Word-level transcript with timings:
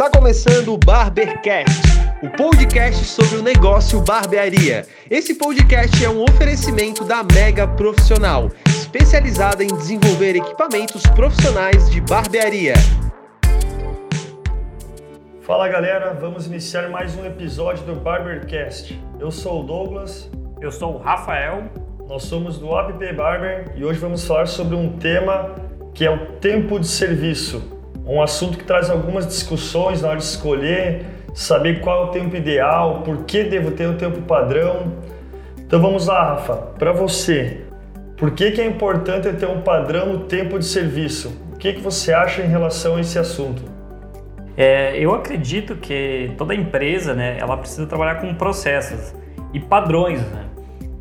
Está 0.00 0.18
começando 0.18 0.72
o 0.72 0.78
Barbercast, 0.78 1.78
o 2.22 2.30
podcast 2.30 3.04
sobre 3.04 3.36
o 3.36 3.42
negócio 3.42 4.00
barbearia. 4.00 4.86
Esse 5.10 5.34
podcast 5.34 6.02
é 6.02 6.08
um 6.08 6.22
oferecimento 6.22 7.04
da 7.04 7.22
Mega 7.22 7.68
Profissional, 7.68 8.50
especializada 8.66 9.62
em 9.62 9.66
desenvolver 9.66 10.36
equipamentos 10.36 11.02
profissionais 11.08 11.90
de 11.90 12.00
barbearia. 12.00 12.72
Fala 15.42 15.68
galera, 15.68 16.14
vamos 16.14 16.46
iniciar 16.46 16.88
mais 16.88 17.14
um 17.14 17.26
episódio 17.26 17.84
do 17.84 17.94
Barbercast. 17.94 18.98
Eu 19.20 19.30
sou 19.30 19.60
o 19.60 19.66
Douglas. 19.66 20.30
Eu 20.62 20.72
sou 20.72 20.94
o 20.94 20.96
Rafael. 20.96 21.64
Nós 22.08 22.22
somos 22.22 22.56
do 22.56 22.74
APP 22.74 23.12
Barber 23.12 23.74
e 23.76 23.84
hoje 23.84 24.00
vamos 24.00 24.26
falar 24.26 24.46
sobre 24.46 24.74
um 24.74 24.96
tema 24.96 25.56
que 25.92 26.06
é 26.06 26.10
o 26.10 26.38
tempo 26.38 26.80
de 26.80 26.88
serviço 26.88 27.78
um 28.06 28.22
assunto 28.22 28.58
que 28.58 28.64
traz 28.64 28.90
algumas 28.90 29.26
discussões 29.26 30.02
na 30.02 30.08
hora 30.08 30.18
de 30.18 30.24
escolher, 30.24 31.06
saber 31.34 31.80
qual 31.80 32.06
é 32.06 32.08
o 32.08 32.08
tempo 32.08 32.36
ideal, 32.36 33.02
por 33.02 33.24
que 33.24 33.44
devo 33.44 33.70
ter 33.70 33.86
o 33.86 33.94
tempo 33.94 34.22
padrão. 34.22 34.92
Então 35.58 35.80
vamos 35.80 36.06
lá, 36.06 36.34
Rafa, 36.34 36.56
para 36.78 36.92
você, 36.92 37.62
por 38.16 38.32
que, 38.32 38.50
que 38.50 38.60
é 38.60 38.66
importante 38.66 39.32
ter 39.32 39.46
um 39.46 39.62
padrão 39.62 40.12
no 40.12 40.18
tempo 40.20 40.58
de 40.58 40.66
serviço? 40.66 41.40
O 41.52 41.56
que, 41.56 41.72
que 41.72 41.80
você 41.80 42.12
acha 42.12 42.42
em 42.42 42.48
relação 42.48 42.96
a 42.96 43.00
esse 43.00 43.18
assunto? 43.18 43.62
É, 44.56 44.98
eu 44.98 45.14
acredito 45.14 45.76
que 45.76 46.32
toda 46.36 46.54
empresa, 46.54 47.14
né, 47.14 47.38
ela 47.38 47.56
precisa 47.56 47.86
trabalhar 47.86 48.16
com 48.16 48.34
processos 48.34 49.14
e 49.54 49.60
padrões, 49.60 50.20
né? 50.20 50.44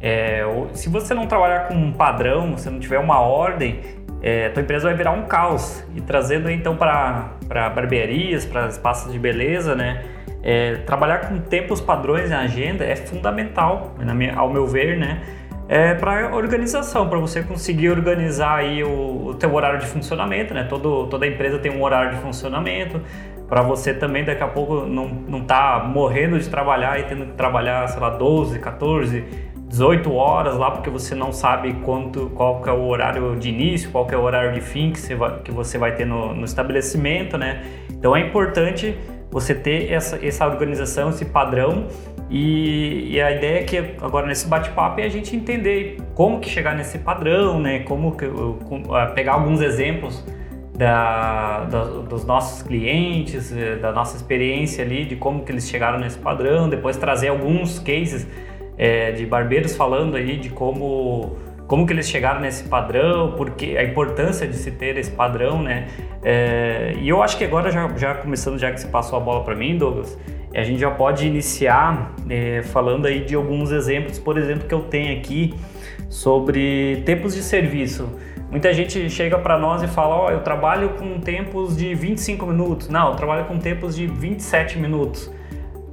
É, 0.02 0.44
se 0.72 0.88
você 0.88 1.14
não 1.14 1.28
trabalhar 1.28 1.68
com 1.68 1.74
um 1.74 1.92
padrão, 1.92 2.58
se 2.58 2.70
não 2.70 2.80
tiver 2.80 3.00
uma 3.00 3.20
ordem, 3.20 3.82
é, 4.22 4.50
tua 4.50 4.62
empresa 4.62 4.88
vai 4.88 4.98
virar 4.98 5.12
um 5.12 5.24
caos. 5.24 5.84
E 5.96 6.02
trazendo 6.02 6.50
então 6.50 6.76
para 6.76 7.32
barbearias, 7.48 8.46
para 8.46 8.68
espaços 8.68 9.12
de 9.12 9.20
beleza, 9.20 9.76
né? 9.76 10.04
É, 10.42 10.76
trabalhar 10.86 11.28
com 11.28 11.38
tempos 11.38 11.82
padrões 11.82 12.30
na 12.30 12.40
agenda 12.40 12.86
é 12.86 12.96
fundamental, 12.96 13.96
minha, 14.16 14.36
ao 14.36 14.52
meu 14.52 14.66
ver, 14.66 14.98
né? 14.98 15.22
É, 15.68 15.94
para 15.94 16.36
organização, 16.36 17.08
para 17.08 17.20
você 17.20 17.44
conseguir 17.44 17.90
organizar 17.90 18.56
aí 18.56 18.84
o, 18.84 19.28
o 19.28 19.34
teu 19.36 19.54
horário 19.54 19.80
de 19.80 19.86
funcionamento, 19.86 20.54
né? 20.54 20.64
Todo, 20.64 21.08
toda 21.08 21.28
empresa 21.28 21.60
tem 21.60 21.72
um 21.72 21.84
horário 21.84 22.16
de 22.16 22.22
funcionamento, 22.22 23.00
para 23.48 23.62
você 23.62 23.94
também 23.94 24.24
daqui 24.24 24.44
a 24.44 24.48
pouco 24.48 24.86
não, 24.86 25.08
não 25.08 25.42
tá 25.42 25.84
morrendo 25.84 26.40
de 26.40 26.48
trabalhar 26.48 27.00
e 27.00 27.04
tendo 27.04 27.26
que 27.26 27.34
trabalhar, 27.34 27.88
sei 27.88 28.00
lá, 28.00 28.12
12, 28.12 28.60
14, 28.60 29.24
18 29.70 30.12
horas 30.12 30.58
lá, 30.58 30.72
porque 30.72 30.90
você 30.90 31.14
não 31.14 31.32
sabe 31.32 31.74
quanto, 31.86 32.32
qual 32.32 32.62
que 32.62 32.70
é 32.70 32.74
o 32.74 32.88
horário 32.88 33.36
de 33.36 33.50
início, 33.50 33.92
qual 33.92 34.06
que 34.06 34.16
é 34.16 34.18
o 34.18 34.22
horário 34.22 34.52
de 34.52 34.62
fim 34.62 34.92
que 34.92 35.00
você 35.00 35.16
vai, 35.16 35.40
que 35.40 35.52
você 35.52 35.78
vai 35.78 35.96
ter 35.96 36.06
no, 36.06 36.34
no 36.34 36.44
estabelecimento, 36.44 37.38
né? 37.38 37.64
Então 37.92 38.16
é 38.16 38.20
importante 38.20 38.98
você 39.30 39.54
ter 39.54 39.92
essa, 39.92 40.20
essa 40.26 40.48
organização, 40.48 41.10
esse 41.10 41.24
padrão 41.24 41.86
e, 42.32 43.10
e, 43.12 43.22
a 43.22 43.32
ideia 43.32 43.60
é 43.60 43.64
que 43.64 43.78
agora 44.02 44.26
nesse 44.28 44.48
bate-papo 44.48 45.02
é 45.02 45.06
a 45.06 45.10
gente 45.10 45.36
entender 45.36 45.98
como 46.14 46.40
que 46.40 46.50
chegar 46.50 46.76
nesse 46.76 47.00
padrão, 47.00 47.60
né? 47.60 47.80
Como, 47.80 48.16
que, 48.16 48.28
como 48.28 48.94
ah, 48.96 49.08
pegar 49.08 49.34
alguns 49.34 49.62
exemplos 49.62 50.24
da, 50.76 51.66
da, 51.66 51.84
dos 51.84 52.26
nossos 52.26 52.62
clientes, 52.62 53.52
eh, 53.52 53.76
da 53.76 53.92
nossa 53.92 54.16
experiência 54.16 54.84
ali, 54.84 55.06
de 55.06 55.16
como 55.16 55.44
que 55.44 55.52
eles 55.52 55.68
chegaram 55.68 56.00
nesse 56.00 56.18
padrão, 56.20 56.70
depois 56.70 56.98
trazer 56.98 57.30
alguns 57.30 57.80
cases 57.80 58.28
é, 58.80 59.12
de 59.12 59.26
barbeiros 59.26 59.76
falando 59.76 60.16
aí 60.16 60.38
de 60.38 60.50
como 60.50 61.36
como 61.68 61.86
que 61.86 61.94
eles 61.94 62.10
chegaram 62.10 62.42
nesse 62.42 62.64
padrão, 62.64 63.34
porque 63.38 63.78
a 63.78 63.84
importância 63.84 64.48
de 64.48 64.56
se 64.56 64.72
ter 64.72 64.98
esse 64.98 65.12
padrão, 65.12 65.62
né? 65.62 65.88
É, 66.24 66.96
e 67.00 67.08
eu 67.08 67.22
acho 67.22 67.38
que 67.38 67.44
agora 67.44 67.70
já, 67.70 67.88
já 67.96 68.16
começando 68.16 68.58
já 68.58 68.72
que 68.72 68.82
você 68.82 68.88
passou 68.88 69.20
a 69.20 69.22
bola 69.22 69.44
para 69.44 69.56
mim, 69.56 69.78
Douglas, 69.78 70.18
a 70.56 70.64
gente 70.64 70.80
já 70.80 70.90
pode 70.90 71.28
iniciar 71.28 72.16
é, 72.28 72.64
falando 72.64 73.06
aí 73.06 73.24
de 73.24 73.36
alguns 73.36 73.72
exemplos, 73.72 74.18
por 74.18 74.36
exemplo, 74.36 74.68
que 74.68 74.74
eu 74.74 74.82
tenho 74.82 75.16
aqui 75.16 75.54
sobre 76.10 77.04
tempos 77.06 77.36
de 77.36 77.44
serviço. 77.44 78.10
Muita 78.50 78.74
gente 78.74 79.08
chega 79.08 79.38
para 79.38 79.60
nós 79.60 79.84
e 79.84 79.88
fala: 79.88 80.16
Ó, 80.16 80.26
oh, 80.26 80.32
eu 80.32 80.40
trabalho 80.40 80.90
com 80.98 81.20
tempos 81.20 81.78
de 81.78 81.94
25 81.94 82.48
minutos. 82.48 82.90
Não, 82.90 83.12
eu 83.12 83.16
trabalho 83.16 83.46
com 83.46 83.60
tempos 83.60 83.96
de 83.96 84.08
27 84.08 84.80
minutos 84.80 85.32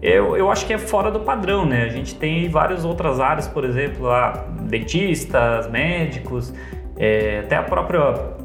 eu, 0.02 0.36
eu 0.36 0.50
acho 0.50 0.66
que 0.66 0.72
é 0.72 0.78
fora 0.78 1.10
do 1.10 1.20
padrão, 1.20 1.64
né? 1.64 1.84
A 1.84 1.88
gente 1.88 2.14
tem 2.14 2.48
várias 2.48 2.84
outras 2.84 3.18
áreas, 3.18 3.48
por 3.48 3.64
exemplo, 3.64 4.06
lá, 4.06 4.46
dentistas, 4.62 5.70
médicos, 5.70 6.52
é, 6.96 7.40
até 7.40 7.56
a 7.56 7.62
própria 7.62 8.36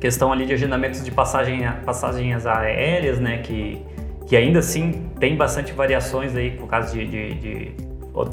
questão 0.00 0.32
ali 0.32 0.46
de 0.46 0.52
agendamentos 0.52 1.04
de 1.04 1.10
passagem, 1.10 1.62
passagens 1.84 2.46
aéreas, 2.46 3.18
né? 3.18 3.38
Que, 3.38 3.84
que 4.26 4.36
ainda 4.36 4.60
assim 4.60 5.10
tem 5.18 5.36
bastante 5.36 5.72
variações 5.72 6.36
aí 6.36 6.52
por 6.52 6.68
causa 6.68 6.92
de, 6.92 7.06
de, 7.06 7.34
de, 7.34 7.74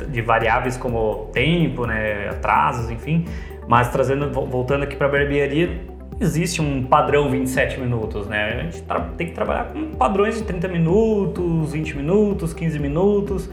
de 0.10 0.22
variáveis 0.22 0.78
como 0.78 1.30
tempo, 1.34 1.86
né? 1.86 2.30
Atrasos, 2.30 2.90
enfim. 2.92 3.26
Mas 3.68 3.90
trazendo, 3.90 4.32
voltando 4.32 4.84
aqui 4.84 4.96
para 4.96 5.08
a 5.08 5.12
barbearia, 5.12 5.80
existe 6.20 6.62
um 6.62 6.84
padrão 6.84 7.30
27 7.30 7.80
minutos, 7.80 8.28
né? 8.28 8.60
A 8.60 8.64
gente 8.64 8.84
tem 9.16 9.28
que 9.28 9.34
trabalhar 9.34 9.66
com 9.66 9.92
padrões 9.92 10.38
de 10.38 10.44
30 10.44 10.68
minutos, 10.68 11.72
20 11.72 11.98
minutos, 11.98 12.54
15 12.54 12.80
minutos. 12.80 13.50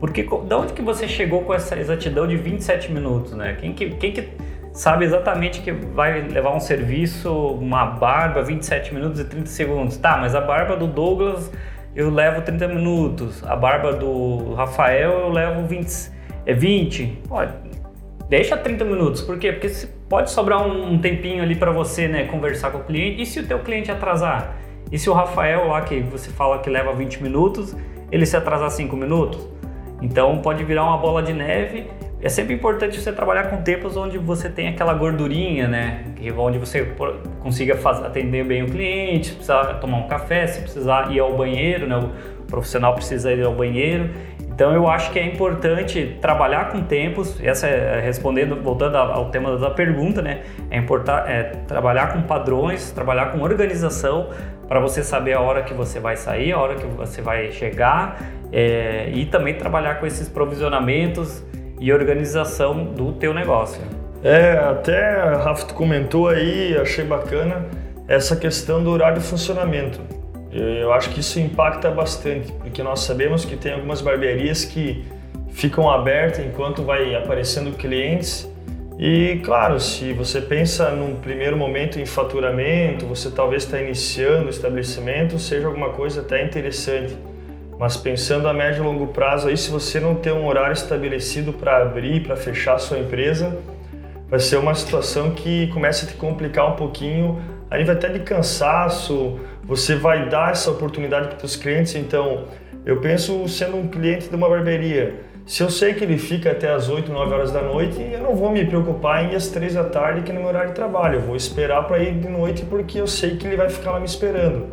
Porque 0.00 0.22
de 0.22 0.54
onde 0.54 0.72
que 0.72 0.82
você 0.82 1.08
chegou 1.08 1.42
com 1.42 1.52
essa 1.52 1.76
exatidão 1.78 2.26
de 2.26 2.36
27 2.36 2.92
minutos, 2.92 3.32
né? 3.32 3.56
Quem 3.60 3.72
que, 3.72 3.90
quem 3.90 4.12
que 4.12 4.28
sabe 4.72 5.04
exatamente 5.04 5.60
que 5.60 5.72
vai 5.72 6.22
levar 6.22 6.54
um 6.54 6.60
serviço, 6.60 7.32
uma 7.32 7.84
barba, 7.84 8.42
27 8.42 8.94
minutos 8.94 9.20
e 9.20 9.24
30 9.24 9.46
segundos? 9.46 9.96
Tá, 9.96 10.16
mas 10.16 10.34
a 10.34 10.40
barba 10.40 10.76
do 10.76 10.86
Douglas 10.86 11.50
eu 11.96 12.10
levo 12.10 12.42
30 12.42 12.68
minutos, 12.68 13.42
a 13.44 13.56
barba 13.56 13.92
do 13.92 14.54
Rafael 14.54 15.18
eu 15.18 15.28
levo 15.30 15.66
20, 15.66 16.12
é 16.46 16.54
20. 16.54 17.22
Pode, 17.28 17.52
deixa 18.28 18.56
30 18.56 18.84
minutos. 18.84 19.22
Por 19.22 19.38
quê? 19.38 19.52
Porque 19.52 19.70
pode 20.08 20.30
sobrar 20.30 20.66
um 20.66 20.98
tempinho 20.98 21.42
ali 21.42 21.54
para 21.54 21.70
você, 21.70 22.08
né, 22.08 22.24
conversar 22.24 22.70
com 22.70 22.78
o 22.78 22.84
cliente. 22.84 23.22
E 23.22 23.26
se 23.26 23.40
o 23.40 23.46
teu 23.46 23.58
cliente 23.60 23.90
atrasar? 23.90 24.56
E 24.90 24.98
se 24.98 25.08
o 25.10 25.12
Rafael 25.12 25.68
lá 25.68 25.82
que 25.82 26.00
você 26.00 26.30
fala 26.30 26.58
que 26.58 26.70
leva 26.70 26.92
20 26.92 27.22
minutos, 27.22 27.76
ele 28.10 28.24
se 28.24 28.36
atrasar 28.36 28.70
5 28.70 28.96
minutos? 28.96 29.46
Então 30.00 30.38
pode 30.38 30.64
virar 30.64 30.84
uma 30.84 30.96
bola 30.96 31.22
de 31.22 31.32
neve. 31.32 31.86
É 32.20 32.28
sempre 32.28 32.54
importante 32.54 33.00
você 33.00 33.12
trabalhar 33.12 33.44
com 33.44 33.62
tempos 33.62 33.96
onde 33.96 34.18
você 34.18 34.48
tem 34.48 34.68
aquela 34.68 34.92
gordurinha, 34.92 35.68
né? 35.68 36.04
Onde 36.36 36.58
você 36.58 36.84
consiga 37.40 37.76
fazer, 37.76 38.06
atender 38.06 38.44
bem 38.44 38.62
o 38.62 38.66
cliente, 38.66 39.28
se 39.28 39.32
precisar 39.34 39.74
tomar 39.74 39.98
um 39.98 40.08
café, 40.08 40.46
se 40.46 40.60
precisar 40.60 41.12
ir 41.12 41.20
ao 41.20 41.36
banheiro, 41.36 41.86
né? 41.86 41.96
O 41.96 42.44
profissional 42.46 42.94
precisa 42.94 43.32
ir 43.32 43.44
ao 43.44 43.54
banheiro. 43.54 44.10
Então 44.58 44.74
eu 44.74 44.88
acho 44.88 45.12
que 45.12 45.20
é 45.20 45.24
importante 45.24 46.18
trabalhar 46.20 46.72
com 46.72 46.82
tempos, 46.82 47.38
essa 47.40 47.68
é 47.68 48.00
respondendo, 48.00 48.60
voltando 48.60 48.96
ao 48.96 49.30
tema 49.30 49.56
da 49.56 49.70
pergunta, 49.70 50.20
né? 50.20 50.40
É 50.68 50.76
importante 50.76 51.30
é, 51.30 51.44
trabalhar 51.68 52.12
com 52.12 52.22
padrões, 52.22 52.90
trabalhar 52.90 53.26
com 53.26 53.40
organização 53.40 54.30
para 54.66 54.80
você 54.80 55.04
saber 55.04 55.34
a 55.34 55.40
hora 55.40 55.62
que 55.62 55.72
você 55.72 56.00
vai 56.00 56.16
sair, 56.16 56.50
a 56.50 56.58
hora 56.58 56.74
que 56.74 56.84
você 56.84 57.22
vai 57.22 57.52
chegar 57.52 58.20
é, 58.50 59.08
e 59.14 59.26
também 59.26 59.54
trabalhar 59.54 60.00
com 60.00 60.06
esses 60.06 60.28
provisionamentos 60.28 61.40
e 61.78 61.92
organização 61.92 62.84
do 62.84 63.12
teu 63.12 63.32
negócio. 63.32 63.80
É, 64.24 64.54
até 64.54 65.36
Rafa 65.36 65.72
comentou 65.72 66.26
aí, 66.26 66.76
achei 66.76 67.04
bacana 67.04 67.64
essa 68.08 68.34
questão 68.34 68.82
do 68.82 68.90
horário 68.90 69.20
de 69.20 69.24
funcionamento. 69.24 70.17
Eu 70.58 70.92
acho 70.92 71.10
que 71.10 71.20
isso 71.20 71.38
impacta 71.38 71.88
bastante, 71.90 72.50
porque 72.52 72.82
nós 72.82 73.00
sabemos 73.00 73.44
que 73.44 73.56
tem 73.56 73.72
algumas 73.72 74.00
barbearias 74.00 74.64
que 74.64 75.04
ficam 75.50 75.88
abertas 75.88 76.44
enquanto 76.44 76.82
vai 76.82 77.14
aparecendo 77.14 77.76
clientes. 77.76 78.50
E 78.98 79.40
claro, 79.44 79.78
se 79.78 80.12
você 80.12 80.40
pensa 80.40 80.90
num 80.90 81.14
primeiro 81.16 81.56
momento 81.56 82.00
em 82.00 82.06
faturamento, 82.06 83.06
você 83.06 83.30
talvez 83.30 83.62
está 83.62 83.80
iniciando 83.80 84.46
o 84.46 84.50
estabelecimento, 84.50 85.38
seja 85.38 85.68
alguma 85.68 85.90
coisa 85.90 86.22
até 86.22 86.44
interessante. 86.44 87.16
Mas 87.78 87.96
pensando 87.96 88.48
a 88.48 88.52
médio 88.52 88.82
e 88.82 88.84
longo 88.84 89.06
prazo, 89.08 89.46
aí 89.46 89.56
se 89.56 89.70
você 89.70 90.00
não 90.00 90.16
ter 90.16 90.32
um 90.32 90.44
horário 90.48 90.72
estabelecido 90.72 91.52
para 91.52 91.80
abrir, 91.80 92.24
para 92.24 92.34
fechar 92.34 92.74
a 92.74 92.78
sua 92.78 92.98
empresa, 92.98 93.56
vai 94.28 94.40
ser 94.40 94.56
uma 94.56 94.74
situação 94.74 95.30
que 95.30 95.68
começa 95.68 96.04
a 96.04 96.08
te 96.08 96.14
complicar 96.14 96.72
um 96.72 96.74
pouquinho 96.74 97.40
a 97.70 97.76
nível 97.76 97.94
até 97.94 98.08
de 98.08 98.20
cansaço, 98.20 99.38
você 99.64 99.94
vai 99.94 100.28
dar 100.28 100.52
essa 100.52 100.70
oportunidade 100.70 101.34
para 101.36 101.44
os 101.44 101.56
clientes. 101.56 101.94
Então, 101.94 102.44
eu 102.84 103.00
penso 103.00 103.46
sendo 103.48 103.76
um 103.76 103.88
cliente 103.88 104.28
de 104.28 104.34
uma 104.34 104.48
barbearia, 104.48 105.20
se 105.48 105.62
eu 105.62 105.70
sei 105.70 105.94
que 105.94 106.04
ele 106.04 106.18
fica 106.18 106.50
até 106.50 106.70
as 106.70 106.90
8, 106.90 107.10
9 107.10 107.32
horas 107.32 107.50
da 107.50 107.62
noite, 107.62 107.98
eu 108.00 108.20
não 108.20 108.36
vou 108.36 108.52
me 108.52 108.66
preocupar 108.66 109.24
em 109.24 109.32
ir 109.32 109.34
às 109.34 109.48
3 109.48 109.72
da 109.72 109.84
tarde, 109.84 110.20
que 110.20 110.30
é 110.30 110.34
no 110.34 110.40
meu 110.40 110.50
horário 110.50 110.68
de 110.68 110.74
trabalho. 110.74 111.14
Eu 111.14 111.22
vou 111.22 111.34
esperar 111.34 111.86
para 111.86 111.98
ir 112.00 112.18
de 112.18 112.28
noite 112.28 112.66
porque 112.66 113.00
eu 113.00 113.06
sei 113.06 113.36
que 113.36 113.46
ele 113.46 113.56
vai 113.56 113.70
ficar 113.70 113.92
lá 113.92 113.98
me 113.98 114.04
esperando. 114.04 114.66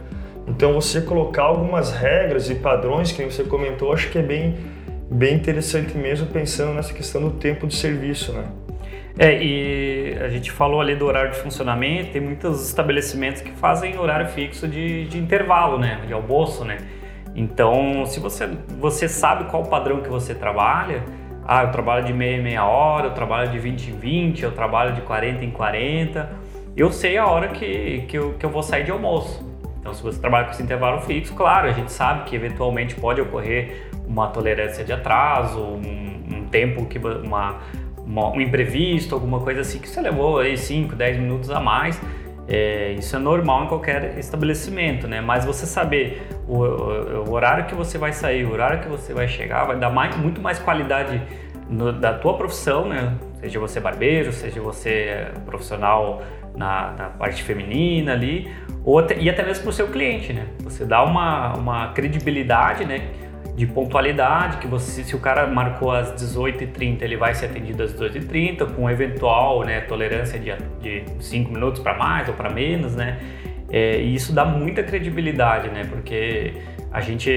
Então, 0.45 0.73
você 0.73 0.99
colocar 0.99 1.43
algumas 1.43 1.93
regras 1.93 2.49
e 2.49 2.55
padrões 2.55 3.13
que 3.13 3.23
você 3.23 3.45
comentou, 3.45 3.93
acho 3.93 4.09
que 4.09 4.17
é 4.17 4.21
bem, 4.21 4.55
bem 5.09 5.35
interessante 5.35 5.97
mesmo, 5.97 6.27
pensando 6.27 6.73
nessa 6.73 6.93
questão 6.93 7.21
do 7.21 7.31
tempo 7.31 7.65
de 7.65 7.75
serviço, 7.75 8.33
né? 8.33 8.43
É, 9.17 9.41
e 9.41 10.17
a 10.19 10.27
gente 10.27 10.51
falou 10.51 10.81
ali 10.81 10.93
do 10.95 11.05
horário 11.05 11.31
de 11.31 11.37
funcionamento, 11.37 12.11
tem 12.11 12.21
muitos 12.21 12.67
estabelecimentos 12.67 13.41
que 13.41 13.51
fazem 13.51 13.97
horário 13.97 14.27
fixo 14.27 14.67
de, 14.67 15.05
de 15.05 15.17
intervalo, 15.17 15.79
né, 15.79 16.01
de 16.05 16.13
almoço, 16.13 16.65
né. 16.65 16.77
Então, 17.33 18.05
se 18.05 18.19
você, 18.19 18.47
você 18.79 19.07
sabe 19.07 19.45
qual 19.45 19.63
o 19.63 19.67
padrão 19.67 20.01
que 20.01 20.09
você 20.09 20.33
trabalha, 20.35 21.03
ah, 21.47 21.63
eu 21.63 21.71
trabalho 21.71 22.05
de 22.05 22.11
meia 22.11 22.37
em 22.37 22.43
meia 22.43 22.65
hora, 22.65 23.07
eu 23.07 23.13
trabalho 23.13 23.51
de 23.51 23.59
20 23.59 23.91
em 23.91 23.97
20, 23.97 24.43
eu 24.43 24.51
trabalho 24.51 24.93
de 24.93 25.01
40 25.01 25.45
em 25.45 25.51
40, 25.51 26.29
eu 26.75 26.91
sei 26.91 27.17
a 27.17 27.25
hora 27.25 27.49
que, 27.49 28.03
que, 28.07 28.17
eu, 28.17 28.33
que 28.33 28.45
eu 28.45 28.49
vou 28.49 28.63
sair 28.63 28.83
de 28.83 28.91
almoço. 28.91 29.45
Então, 29.79 29.93
se 29.93 30.01
você 30.01 30.19
trabalha 30.19 30.45
com 30.45 30.51
esse 30.51 30.63
intervalo 30.63 31.01
fixo, 31.01 31.33
claro, 31.35 31.67
a 31.67 31.71
gente 31.71 31.91
sabe 31.91 32.23
que 32.23 32.35
eventualmente 32.35 32.95
pode 32.95 33.21
ocorrer 33.21 33.89
uma 34.07 34.27
tolerância 34.27 34.83
de 34.83 34.91
atraso, 34.91 35.59
um, 35.59 36.23
um 36.31 36.47
tempo 36.47 36.85
que 36.85 36.97
uma 36.97 37.59
um 38.05 38.41
imprevisto, 38.41 39.15
alguma 39.15 39.39
coisa 39.39 39.61
assim, 39.61 39.79
que 39.79 39.89
você 39.89 39.99
levou 40.01 40.39
aí 40.39 40.57
5, 40.57 40.95
10 40.95 41.17
minutos 41.17 41.49
a 41.49 41.59
mais. 41.59 41.99
É, 42.47 42.91
isso 42.91 43.15
é 43.15 43.19
normal 43.19 43.63
em 43.63 43.67
qualquer 43.67 44.17
estabelecimento, 44.19 45.07
né? 45.07 45.19
Mas 45.19 45.45
você 45.45 45.65
saber 45.65 46.27
o, 46.47 46.57
o, 46.59 47.29
o, 47.29 47.31
horário 47.31 47.65
que 47.65 47.73
você 47.73 47.97
vai 47.97 48.13
sair, 48.13 48.45
o 48.45 48.51
horário 48.51 48.81
que 48.81 48.87
você 48.87 49.13
vai 49.13 49.27
chegar, 49.27 49.65
vai 49.65 49.79
dar 49.79 49.89
mais, 49.89 50.15
muito 50.15 50.39
mais 50.39 50.59
qualidade 50.59 51.19
no, 51.67 51.91
da 51.91 52.13
tua 52.13 52.37
profissão, 52.37 52.87
né? 52.87 53.15
Seja 53.39 53.59
você 53.59 53.79
barbeiro, 53.79 54.31
seja 54.31 54.61
você 54.61 55.27
profissional 55.45 56.21
na, 56.55 56.91
na 56.91 57.05
parte 57.09 57.41
feminina 57.41 58.13
ali, 58.13 58.51
ou 58.83 59.03
e 59.17 59.27
até 59.27 59.43
mesmo 59.43 59.63
para 59.63 59.69
o 59.71 59.73
seu 59.73 59.87
cliente, 59.87 60.31
né? 60.31 60.45
Você 60.59 60.85
dá 60.85 61.03
uma, 61.03 61.53
uma 61.53 61.87
credibilidade, 61.93 62.85
né? 62.85 63.09
De 63.55 63.65
pontualidade, 63.65 64.57
que 64.57 64.67
você, 64.67 65.03
se 65.03 65.15
o 65.15 65.19
cara 65.19 65.47
marcou 65.47 65.91
às 65.91 66.11
18h30, 66.13 67.01
ele 67.01 67.15
vai 67.15 67.33
ser 67.33 67.45
atendido 67.45 67.83
às 67.83 67.93
18h30, 67.93 68.75
com 68.75 68.89
eventual 68.89 69.63
né, 69.63 69.81
tolerância 69.81 70.37
de 70.37 71.03
5 71.19 71.51
minutos 71.51 71.81
para 71.81 71.97
mais 71.97 72.27
ou 72.27 72.33
para 72.33 72.49
menos, 72.49 72.95
né? 72.95 73.17
É, 73.71 74.01
e 74.01 74.13
isso 74.13 74.33
dá 74.33 74.45
muita 74.45 74.83
credibilidade, 74.83 75.69
né? 75.69 75.83
Porque 75.89 76.53
a 76.91 76.99
gente, 77.01 77.31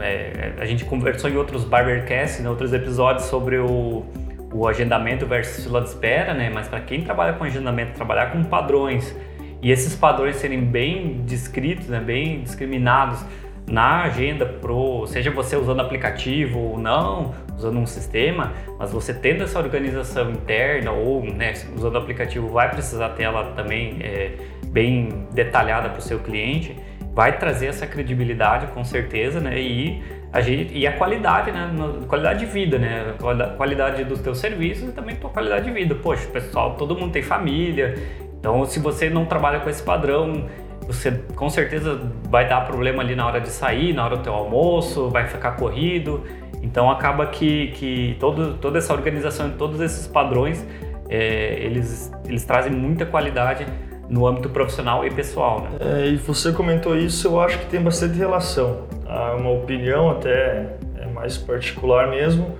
é, 0.00 0.52
a 0.58 0.64
gente 0.64 0.84
conversou 0.84 1.30
em 1.30 1.36
outros 1.36 1.64
Barbercasts, 1.64 2.40
em 2.40 2.46
outros 2.46 2.72
episódios 2.72 3.26
sobre 3.26 3.58
o, 3.58 4.04
o 4.52 4.66
agendamento 4.66 5.26
versus 5.26 5.64
fila 5.64 5.82
de 5.82 5.88
espera, 5.88 6.32
né? 6.32 6.50
Mas 6.52 6.66
para 6.66 6.80
quem 6.80 7.02
trabalha 7.02 7.34
com 7.34 7.44
agendamento, 7.44 7.92
trabalhar 7.92 8.32
com 8.32 8.42
padrões 8.42 9.14
e 9.60 9.70
esses 9.70 9.94
padrões 9.94 10.36
serem 10.36 10.60
bem 10.60 11.22
descritos, 11.24 11.88
né? 11.88 12.00
bem 12.00 12.42
discriminados, 12.42 13.24
na 13.68 14.02
agenda 14.04 14.46
pro, 14.46 15.06
seja 15.06 15.30
você 15.30 15.56
usando 15.56 15.80
aplicativo 15.80 16.58
ou 16.58 16.78
não, 16.78 17.34
usando 17.56 17.78
um 17.78 17.86
sistema, 17.86 18.52
mas 18.78 18.92
você 18.92 19.12
tendo 19.12 19.44
essa 19.44 19.58
organização 19.58 20.30
interna 20.30 20.90
ou 20.92 21.24
né, 21.24 21.52
usando 21.74 21.98
aplicativo 21.98 22.48
vai 22.48 22.70
precisar 22.70 23.10
ter 23.10 23.24
ela 23.24 23.52
também 23.52 23.98
é, 24.00 24.32
bem 24.66 25.26
detalhada 25.32 25.88
para 25.88 25.98
o 25.98 26.02
seu 26.02 26.18
cliente, 26.20 26.76
vai 27.12 27.36
trazer 27.36 27.66
essa 27.66 27.86
credibilidade 27.86 28.68
com 28.68 28.84
certeza, 28.84 29.40
né? 29.40 29.60
E 29.60 30.02
a, 30.32 30.40
gente, 30.40 30.72
e 30.76 30.86
a 30.86 30.92
qualidade, 30.92 31.50
né? 31.50 31.68
Qualidade 32.06 32.40
de 32.40 32.46
vida, 32.46 32.78
né? 32.78 33.14
Qualidade 33.56 34.04
dos 34.04 34.20
teus 34.20 34.38
serviços 34.38 34.90
e 34.90 34.92
também 34.92 35.16
tua 35.16 35.30
qualidade 35.30 35.64
de 35.64 35.72
vida. 35.72 35.94
Poxa, 35.96 36.28
pessoal, 36.28 36.76
todo 36.76 36.94
mundo 36.94 37.10
tem 37.10 37.22
família, 37.22 37.96
então 38.38 38.64
se 38.64 38.78
você 38.78 39.10
não 39.10 39.24
trabalha 39.24 39.58
com 39.60 39.68
esse 39.68 39.82
padrão 39.82 40.46
você 40.86 41.12
com 41.34 41.50
certeza 41.50 42.00
vai 42.30 42.48
dar 42.48 42.66
problema 42.66 43.02
ali 43.02 43.14
na 43.14 43.26
hora 43.26 43.40
de 43.40 43.48
sair, 43.48 43.92
na 43.92 44.04
hora 44.04 44.16
do 44.16 44.22
teu 44.22 44.32
almoço, 44.32 45.08
vai 45.10 45.26
ficar 45.26 45.52
corrido. 45.52 46.24
Então 46.62 46.90
acaba 46.90 47.26
que, 47.26 47.68
que 47.68 48.16
todo, 48.18 48.54
toda 48.54 48.78
essa 48.78 48.92
organização, 48.92 49.50
todos 49.50 49.80
esses 49.80 50.06
padrões, 50.06 50.66
é, 51.08 51.58
eles, 51.60 52.10
eles 52.26 52.44
trazem 52.44 52.72
muita 52.72 53.06
qualidade 53.06 53.66
no 54.08 54.26
âmbito 54.26 54.48
profissional 54.48 55.06
e 55.06 55.10
pessoal. 55.10 55.60
Né? 55.60 55.70
É, 55.80 56.06
e 56.06 56.16
você 56.16 56.52
comentou 56.52 56.96
isso, 56.96 57.28
eu 57.28 57.40
acho 57.40 57.58
que 57.58 57.66
tem 57.66 57.80
bastante 57.80 58.16
relação. 58.16 58.86
Há 59.06 59.34
uma 59.34 59.50
opinião 59.50 60.10
até 60.10 60.76
é 60.96 61.06
mais 61.06 61.36
particular 61.36 62.08
mesmo, 62.08 62.56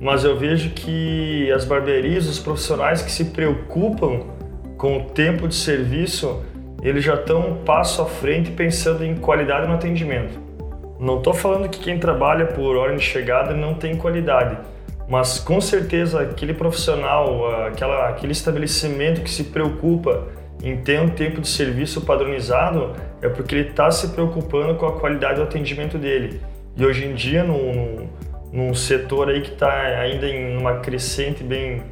mas 0.00 0.24
eu 0.24 0.36
vejo 0.36 0.70
que 0.70 1.50
as 1.52 1.64
barbearias, 1.64 2.26
os 2.26 2.38
profissionais 2.38 3.02
que 3.02 3.10
se 3.10 3.26
preocupam 3.26 4.20
com 4.76 4.98
o 4.98 5.04
tempo 5.10 5.46
de 5.46 5.54
serviço, 5.54 6.42
eles 6.82 7.04
já 7.04 7.14
estão 7.14 7.40
um 7.40 7.64
passo 7.64 8.02
à 8.02 8.06
frente 8.06 8.50
pensando 8.50 9.04
em 9.04 9.16
qualidade 9.16 9.66
no 9.66 9.74
atendimento. 9.74 10.38
Não 10.98 11.18
estou 11.18 11.32
falando 11.32 11.68
que 11.68 11.78
quem 11.78 11.98
trabalha 11.98 12.46
por 12.46 12.76
ordem 12.76 12.96
de 12.96 13.04
chegada 13.04 13.54
não 13.54 13.74
tem 13.74 13.96
qualidade, 13.96 14.58
mas 15.08 15.38
com 15.38 15.60
certeza 15.60 16.20
aquele 16.20 16.54
profissional, 16.54 17.66
aquela, 17.66 18.08
aquele 18.08 18.32
estabelecimento 18.32 19.22
que 19.22 19.30
se 19.30 19.44
preocupa 19.44 20.28
em 20.62 20.76
ter 20.76 21.00
um 21.00 21.08
tempo 21.08 21.40
de 21.40 21.48
serviço 21.48 22.02
padronizado 22.02 22.94
é 23.22 23.28
porque 23.28 23.54
ele 23.54 23.68
está 23.70 23.90
se 23.90 24.08
preocupando 24.08 24.74
com 24.74 24.86
a 24.86 24.92
qualidade 24.92 25.36
do 25.36 25.42
atendimento 25.42 25.98
dele. 25.98 26.40
E 26.76 26.84
hoje 26.84 27.06
em 27.06 27.14
dia, 27.14 27.42
num, 27.42 28.08
num 28.52 28.74
setor 28.74 29.30
aí 29.30 29.40
que 29.40 29.52
está 29.52 29.72
ainda 29.72 30.26
em 30.26 30.56
uma 30.56 30.76
crescente 30.76 31.42
bem, 31.42 31.82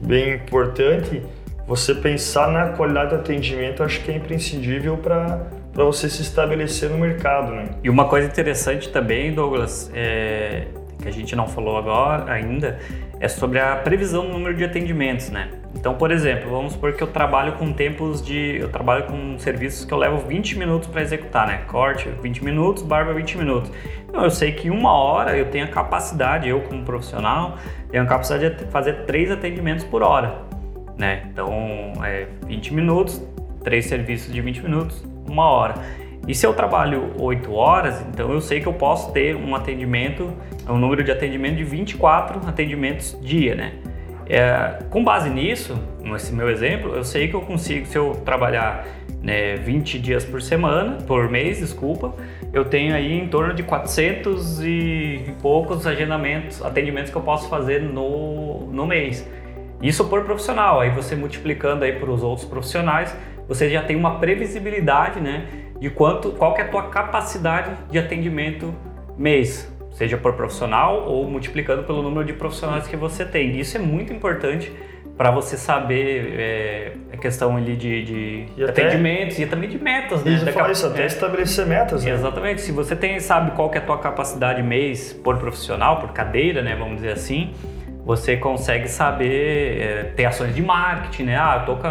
bem 0.00 0.34
importante, 0.34 1.22
você 1.66 1.94
pensar 1.94 2.50
na 2.50 2.68
qualidade 2.70 3.10
do 3.10 3.16
atendimento 3.16 3.82
acho 3.82 4.02
que 4.02 4.10
é 4.10 4.16
imprescindível 4.16 4.96
para 4.96 5.46
para 5.74 5.84
você 5.84 6.08
se 6.08 6.22
estabelecer 6.22 6.88
no 6.88 6.96
mercado, 6.96 7.52
né? 7.52 7.70
E 7.82 7.90
uma 7.90 8.04
coisa 8.04 8.28
interessante 8.28 8.88
também, 8.90 9.34
Douglas, 9.34 9.90
é, 9.92 10.68
que 11.02 11.08
a 11.08 11.12
gente 11.12 11.34
não 11.34 11.48
falou 11.48 11.76
agora 11.76 12.32
ainda, 12.32 12.78
é 13.18 13.26
sobre 13.26 13.58
a 13.58 13.74
previsão 13.74 14.24
do 14.24 14.32
número 14.32 14.56
de 14.56 14.62
atendimentos, 14.62 15.30
né? 15.30 15.50
Então, 15.74 15.94
por 15.94 16.12
exemplo, 16.12 16.48
vamos 16.48 16.74
supor 16.74 16.92
que 16.92 17.02
eu 17.02 17.08
trabalho 17.08 17.54
com 17.54 17.72
tempos 17.72 18.22
de. 18.22 18.58
Eu 18.60 18.68
trabalho 18.68 19.04
com 19.04 19.36
serviços 19.38 19.84
que 19.84 19.92
eu 19.92 19.98
levo 19.98 20.18
20 20.18 20.56
minutos 20.56 20.88
para 20.88 21.02
executar, 21.02 21.46
né? 21.46 21.62
Corte 21.66 22.08
20 22.22 22.44
minutos, 22.44 22.82
barba 22.84 23.12
20 23.12 23.36
minutos. 23.36 23.72
Então, 24.08 24.22
eu 24.22 24.30
sei 24.30 24.52
que 24.52 24.68
em 24.68 24.70
uma 24.70 24.92
hora 24.92 25.36
eu 25.36 25.46
tenho 25.46 25.64
a 25.64 25.68
capacidade, 25.68 26.48
eu 26.48 26.60
como 26.60 26.84
profissional, 26.84 27.58
tenho 27.90 28.04
a 28.04 28.06
capacidade 28.06 28.54
de 28.54 28.64
fazer 28.70 29.04
três 29.06 29.28
atendimentos 29.30 29.84
por 29.84 30.02
hora 30.02 30.43
né? 30.96 31.22
Então, 31.32 31.92
é 32.04 32.26
20 32.46 32.74
minutos, 32.74 33.22
três 33.62 33.86
serviços 33.86 34.32
de 34.32 34.40
20 34.40 34.62
minutos, 34.62 35.04
uma 35.28 35.44
hora. 35.44 35.74
E 36.26 36.34
se 36.34 36.46
eu 36.46 36.54
trabalho 36.54 37.12
8 37.18 37.52
horas, 37.52 38.00
então 38.08 38.32
eu 38.32 38.40
sei 38.40 38.60
que 38.60 38.66
eu 38.66 38.72
posso 38.72 39.12
ter 39.12 39.36
um 39.36 39.54
atendimento, 39.54 40.32
um 40.68 40.78
número 40.78 41.04
de 41.04 41.10
atendimento 41.10 41.56
de 41.56 41.64
24 41.64 42.48
atendimentos 42.48 43.18
dia, 43.20 43.54
né? 43.54 43.72
É, 44.26 44.78
com 44.88 45.04
base 45.04 45.28
nisso, 45.28 45.78
nesse 46.02 46.32
meu 46.32 46.48
exemplo, 46.48 46.94
eu 46.94 47.04
sei 47.04 47.28
que 47.28 47.34
eu 47.34 47.42
consigo, 47.42 47.84
se 47.84 47.98
eu 47.98 48.12
trabalhar 48.24 48.86
né, 49.22 49.56
20 49.56 49.98
dias 49.98 50.24
por 50.24 50.40
semana, 50.40 50.98
por 51.06 51.28
mês, 51.28 51.58
desculpa, 51.58 52.14
eu 52.52 52.64
tenho 52.64 52.94
aí 52.94 53.12
em 53.12 53.28
torno 53.28 53.52
de 53.52 53.62
400 53.62 54.62
e 54.62 55.34
poucos 55.42 55.86
agendamentos, 55.86 56.62
atendimentos 56.62 57.10
que 57.10 57.16
eu 57.16 57.22
posso 57.22 57.50
fazer 57.50 57.82
no, 57.82 58.66
no 58.72 58.86
mês. 58.86 59.28
Isso 59.84 60.06
por 60.06 60.24
profissional, 60.24 60.80
aí 60.80 60.88
você 60.88 61.14
multiplicando 61.14 61.84
aí 61.84 61.92
para 61.92 62.10
os 62.10 62.22
outros 62.22 62.48
profissionais, 62.48 63.14
você 63.46 63.68
já 63.68 63.82
tem 63.82 63.94
uma 63.94 64.18
previsibilidade, 64.18 65.20
né, 65.20 65.46
de 65.78 65.90
quanto, 65.90 66.30
qual 66.30 66.54
que 66.54 66.62
é 66.62 66.64
a 66.64 66.68
tua 66.68 66.84
capacidade 66.84 67.70
de 67.90 67.98
atendimento 67.98 68.74
mês, 69.18 69.70
seja 69.92 70.16
por 70.16 70.32
profissional 70.32 71.04
ou 71.06 71.28
multiplicando 71.28 71.82
pelo 71.82 72.00
número 72.00 72.24
de 72.24 72.32
profissionais 72.32 72.86
que 72.86 72.96
você 72.96 73.26
tem. 73.26 73.60
Isso 73.60 73.76
é 73.76 73.80
muito 73.80 74.10
importante 74.10 74.72
para 75.18 75.30
você 75.30 75.54
saber 75.54 76.34
é, 76.34 76.92
a 77.12 77.16
questão 77.18 77.54
ali 77.54 77.76
de, 77.76 78.04
de 78.04 78.46
e 78.56 78.64
atendimentos 78.64 79.38
e 79.38 79.44
também 79.44 79.68
de 79.68 79.78
metas, 79.78 80.24
né? 80.24 80.32
Isso, 80.32 80.44
Daqui, 80.46 80.72
isso 80.72 80.86
até 80.86 81.02
é, 81.02 81.06
estabelecer 81.06 81.66
metas. 81.66 82.04
Né? 82.04 82.10
Exatamente. 82.10 82.62
Se 82.62 82.72
você 82.72 82.96
tem, 82.96 83.20
sabe 83.20 83.50
qual 83.52 83.68
que 83.70 83.76
é 83.76 83.82
a 83.82 83.84
tua 83.84 83.98
capacidade 83.98 84.62
mês 84.62 85.12
por 85.12 85.36
profissional, 85.36 86.00
por 86.00 86.12
cadeira, 86.12 86.62
né, 86.62 86.74
vamos 86.74 86.96
dizer 86.96 87.12
assim, 87.12 87.52
você 88.04 88.36
consegue 88.36 88.88
saber, 88.88 89.80
é, 89.80 90.02
ter 90.14 90.26
ações 90.26 90.54
de 90.54 90.62
marketing, 90.62 91.24
né? 91.24 91.36
Ah, 91.36 91.64
eu 91.66 91.74
tô 91.74 91.88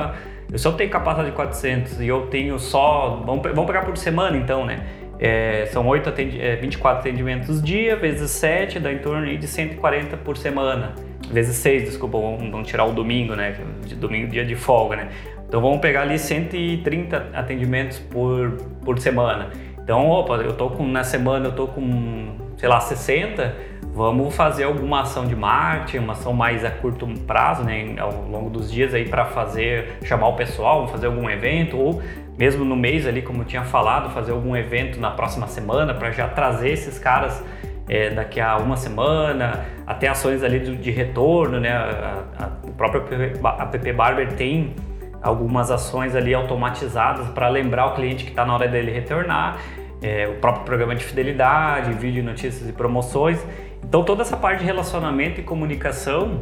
eu 0.51 0.59
só 0.59 0.71
tenho 0.71 0.89
capacidade 0.89 1.31
de 1.31 1.35
400 1.35 1.99
e 1.99 2.07
eu 2.07 2.27
tenho 2.27 2.59
só, 2.59 3.23
vamos, 3.25 3.41
vamos 3.41 3.65
pegar 3.65 3.81
por 3.81 3.97
semana 3.97 4.37
então, 4.37 4.65
né? 4.65 4.85
É, 5.19 5.65
são 5.71 5.87
8 5.87 6.09
atendi, 6.09 6.39
é, 6.39 6.55
24 6.55 6.99
atendimentos 6.99 7.61
dia, 7.61 7.95
vezes 7.95 8.29
7, 8.31 8.79
dá 8.79 8.91
em 8.91 8.99
torno 8.99 9.25
de 9.25 9.47
140 9.47 10.17
por 10.17 10.37
semana. 10.37 10.93
Vezes 11.31 11.55
6, 11.55 11.85
desculpa, 11.85 12.19
vamos, 12.19 12.51
vamos 12.51 12.67
tirar 12.67 12.85
o 12.85 12.91
domingo, 12.91 13.35
né? 13.35 13.55
De 13.85 13.95
domingo, 13.95 14.27
dia 14.27 14.45
de 14.45 14.55
folga, 14.55 14.97
né? 14.97 15.09
Então 15.47 15.61
vamos 15.61 15.79
pegar 15.79 16.01
ali 16.01 16.19
130 16.19 17.29
atendimentos 17.33 17.97
por, 17.97 18.51
por 18.83 18.99
semana. 18.99 19.49
Então, 19.83 20.07
opa, 20.09 20.35
eu 20.35 20.53
tô 20.53 20.69
com, 20.69 20.85
na 20.85 21.03
semana 21.03 21.47
eu 21.47 21.51
tô 21.51 21.67
com, 21.67 22.35
sei 22.57 22.69
lá, 22.69 22.79
60, 22.79 23.72
vamos 23.93 24.35
fazer 24.35 24.63
alguma 24.63 25.01
ação 25.01 25.25
de 25.25 25.35
marketing, 25.35 25.99
uma 25.99 26.13
ação 26.13 26.33
mais 26.33 26.65
a 26.65 26.71
curto 26.71 27.07
prazo, 27.27 27.63
né, 27.63 27.95
ao 27.99 28.11
longo 28.23 28.49
dos 28.49 28.71
dias 28.71 28.93
aí 28.93 29.07
para 29.07 29.25
fazer, 29.25 29.97
chamar 30.03 30.29
o 30.29 30.35
pessoal, 30.35 30.87
fazer 30.87 31.05
algum 31.05 31.29
evento 31.29 31.77
ou 31.77 32.01
mesmo 32.37 32.65
no 32.65 32.75
mês 32.75 33.05
ali, 33.05 33.21
como 33.21 33.41
eu 33.41 33.45
tinha 33.45 33.63
falado, 33.63 34.09
fazer 34.09 34.31
algum 34.31 34.55
evento 34.55 34.99
na 34.99 35.11
próxima 35.11 35.47
semana 35.47 35.93
para 35.93 36.11
já 36.11 36.27
trazer 36.27 36.69
esses 36.69 36.97
caras 36.97 37.43
é, 37.87 38.09
daqui 38.09 38.39
a 38.39 38.57
uma 38.57 38.75
semana, 38.75 39.65
até 39.85 40.07
ações 40.07 40.43
ali 40.43 40.59
de, 40.59 40.75
de 40.75 40.91
retorno, 40.91 41.59
né? 41.59 41.71
A, 41.71 42.23
a, 42.39 42.67
o 42.67 42.71
próprio 42.71 43.03
app 43.03 43.93
Barber 43.93 44.33
tem 44.33 44.73
algumas 45.21 45.69
ações 45.69 46.15
ali 46.15 46.33
automatizadas 46.33 47.27
para 47.29 47.47
lembrar 47.49 47.87
o 47.87 47.93
cliente 47.93 48.23
que 48.23 48.31
está 48.31 48.45
na 48.45 48.53
hora 48.55 48.67
dele 48.67 48.91
retornar, 48.91 49.59
é, 50.01 50.27
o 50.27 50.35
próprio 50.35 50.65
programa 50.65 50.95
de 50.95 51.03
fidelidade, 51.03 51.93
vídeo, 51.93 52.23
notícias 52.23 52.67
e 52.67 52.73
promoções. 52.73 53.45
Então 53.83 54.03
toda 54.03 54.21
essa 54.21 54.37
parte 54.37 54.59
de 54.59 54.65
relacionamento 54.65 55.39
e 55.39 55.43
comunicação 55.43 56.41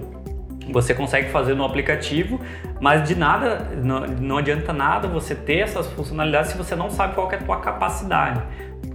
você 0.71 0.93
consegue 0.93 1.29
fazer 1.29 1.53
no 1.53 1.65
aplicativo, 1.65 2.39
mas 2.79 3.05
de 3.07 3.15
nada, 3.15 3.71
não, 3.83 4.01
não 4.01 4.37
adianta 4.37 4.71
nada 4.71 5.07
você 5.07 5.35
ter 5.35 5.59
essas 5.59 5.87
funcionalidades 5.87 6.51
se 6.51 6.57
você 6.57 6.75
não 6.75 6.89
sabe 6.89 7.15
qual 7.15 7.29
é 7.31 7.35
a 7.35 7.39
tua 7.39 7.59
capacidade 7.59 8.41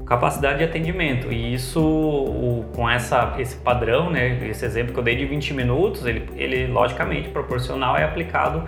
capacidade 0.06 0.58
de 0.58 0.64
atendimento. 0.64 1.32
E 1.32 1.52
isso, 1.52 1.80
o, 1.80 2.64
com 2.74 2.88
essa, 2.88 3.34
esse 3.38 3.56
padrão, 3.56 4.08
né, 4.08 4.38
esse 4.48 4.64
exemplo 4.64 4.94
que 4.94 4.98
eu 5.00 5.02
dei 5.02 5.16
de 5.16 5.26
20 5.26 5.52
minutos, 5.52 6.06
ele, 6.06 6.28
ele 6.36 6.66
logicamente 6.68 7.28
proporcional 7.28 7.96
é 7.96 8.04
aplicado 8.04 8.62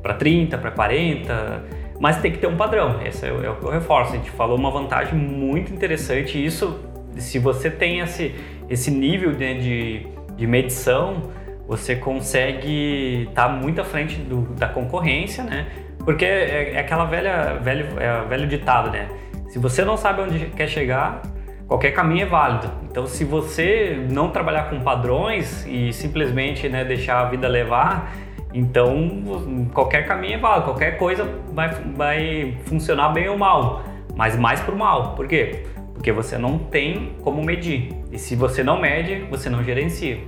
para 0.00 0.14
30, 0.14 0.56
para 0.56 0.70
40, 0.70 1.64
mas 1.98 2.18
tem 2.18 2.30
que 2.30 2.38
ter 2.38 2.46
um 2.46 2.56
padrão. 2.56 3.00
Esse 3.04 3.26
é, 3.26 3.28
é 3.28 3.50
o 3.50 3.56
que 3.56 3.64
eu 3.64 3.70
reforço. 3.70 4.12
A 4.12 4.16
gente 4.16 4.30
falou 4.30 4.56
uma 4.56 4.70
vantagem 4.70 5.14
muito 5.14 5.72
interessante. 5.72 6.42
Isso, 6.42 6.80
se 7.16 7.38
você 7.38 7.68
tem 7.68 7.98
esse, 7.98 8.34
esse 8.68 8.90
nível 8.90 9.32
de, 9.32 9.54
de, 9.58 10.06
de 10.36 10.46
medição, 10.46 11.22
você 11.66 11.96
consegue 11.96 13.26
estar 13.28 13.48
tá 13.48 13.48
muito 13.48 13.80
à 13.80 13.84
frente 13.84 14.16
do, 14.16 14.42
da 14.54 14.68
concorrência, 14.68 15.42
né? 15.42 15.66
Porque 16.04 16.24
é, 16.24 16.74
é 16.74 16.78
aquela 16.78 17.04
velha, 17.04 17.58
velho, 17.62 17.86
é, 17.98 18.24
velho 18.26 18.46
ditado, 18.46 18.90
né? 18.90 19.08
Se 19.48 19.58
você 19.58 19.84
não 19.84 19.96
sabe 19.96 20.20
onde 20.22 20.46
quer 20.46 20.68
chegar, 20.68 21.22
qualquer 21.66 21.92
caminho 21.92 22.22
é 22.22 22.26
válido. 22.26 22.70
Então, 22.90 23.06
se 23.06 23.24
você 23.24 24.06
não 24.10 24.30
trabalhar 24.30 24.68
com 24.68 24.80
padrões 24.80 25.64
e 25.66 25.92
simplesmente 25.92 26.68
né, 26.68 26.84
deixar 26.84 27.20
a 27.20 27.24
vida 27.24 27.48
levar, 27.48 28.12
então 28.52 29.68
qualquer 29.72 30.06
caminho 30.06 30.34
é 30.34 30.38
válido, 30.38 30.64
qualquer 30.66 30.98
coisa 30.98 31.28
vai, 31.52 31.70
vai 31.96 32.58
funcionar 32.66 33.08
bem 33.10 33.28
ou 33.28 33.38
mal, 33.38 33.82
mas 34.14 34.36
mais 34.36 34.60
para 34.60 34.74
o 34.74 34.78
mal. 34.78 35.14
Por 35.14 35.26
quê? 35.26 35.64
Porque 35.92 36.12
você 36.12 36.36
não 36.36 36.58
tem 36.58 37.14
como 37.22 37.42
medir. 37.42 37.88
E 38.14 38.18
se 38.18 38.36
você 38.36 38.62
não 38.62 38.80
mede, 38.80 39.26
você 39.28 39.50
não 39.50 39.64
gerencia. 39.64 40.20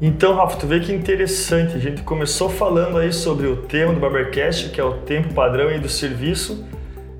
Então, 0.00 0.34
Rafa, 0.34 0.56
tu 0.56 0.66
vê 0.66 0.80
que 0.80 0.90
interessante. 0.90 1.76
A 1.76 1.78
gente 1.78 2.02
começou 2.02 2.48
falando 2.48 2.96
aí 2.96 3.12
sobre 3.12 3.46
o 3.46 3.56
tema 3.56 3.92
do 3.92 4.00
Barbercast, 4.00 4.70
que 4.70 4.80
é 4.80 4.84
o 4.84 4.94
tempo 5.02 5.34
padrão 5.34 5.68
aí 5.68 5.78
do 5.78 5.88
serviço 5.88 6.64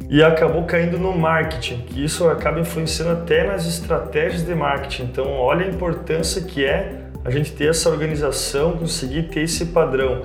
e 0.09 0.23
acabou 0.23 0.65
caindo 0.65 0.99
no 0.99 1.17
marketing, 1.17 1.83
que 1.83 2.03
isso 2.03 2.27
acaba 2.29 2.59
influenciando 2.59 3.13
até 3.13 3.47
nas 3.47 3.67
estratégias 3.67 4.43
de 4.43 4.55
marketing. 4.55 5.03
Então, 5.05 5.31
olha 5.31 5.67
a 5.67 5.69
importância 5.69 6.41
que 6.41 6.65
é 6.65 7.03
a 7.23 7.31
gente 7.31 7.53
ter 7.53 7.69
essa 7.69 7.91
organização, 7.91 8.79
conseguir 8.79 9.25
ter 9.25 9.41
esse 9.41 9.67
padrão. 9.67 10.23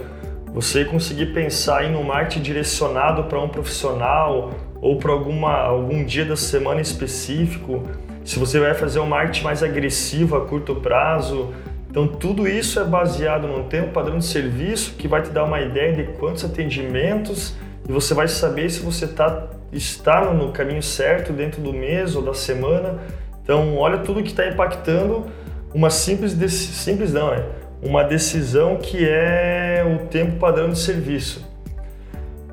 Você 0.54 0.86
conseguir 0.86 1.34
pensar 1.34 1.84
em 1.84 1.96
um 1.96 2.04
marketing 2.04 2.42
direcionado 2.42 3.26
para 3.26 3.40
um 3.40 3.50
profissional 3.50 4.52
ou 4.82 4.98
para 4.98 5.12
alguma 5.12 5.56
algum 5.56 6.06
dia 6.06 6.24
da 6.24 6.38
semana 6.38 6.80
específico. 6.80 7.84
Se 8.30 8.38
você 8.38 8.60
vai 8.60 8.76
fazer 8.76 9.00
um 9.00 9.08
marketing 9.08 9.44
mais 9.44 9.64
agressivo 9.64 10.36
a 10.36 10.46
curto 10.46 10.76
prazo, 10.76 11.52
então 11.90 12.08
tudo 12.08 12.48
isso 12.48 12.80
é 12.80 12.84
baseado 12.84 13.48
num 13.48 13.64
tempo 13.64 13.92
padrão 13.92 14.20
de 14.20 14.26
serviço 14.26 14.94
que 15.00 15.08
vai 15.08 15.24
te 15.24 15.32
dar 15.32 15.46
uma 15.46 15.60
ideia 15.60 15.94
de 15.94 16.04
quantos 16.20 16.46
atendimentos 16.46 17.56
e 17.88 17.92
você 17.92 18.14
vai 18.14 18.28
saber 18.28 18.70
se 18.70 18.82
você 18.82 19.08
tá, 19.08 19.48
está 19.74 20.32
no 20.32 20.52
caminho 20.52 20.84
certo 20.84 21.34
dentro 21.34 21.60
do 21.60 21.74
mês 21.74 22.16
ou 22.16 22.22
da 22.22 22.36
semana. 22.36 23.00
Então, 23.42 23.76
olha 23.76 23.98
tudo 23.98 24.22
que 24.22 24.30
está 24.30 24.48
impactando 24.48 25.26
uma 25.74 25.90
simples, 25.90 26.34
simples 26.54 27.12
não, 27.12 27.34
é 27.34 27.44
uma 27.82 28.04
decisão 28.04 28.78
que 28.78 29.10
é 29.10 29.84
o 29.84 30.06
tempo 30.06 30.38
padrão 30.38 30.70
de 30.70 30.78
serviço. 30.78 31.44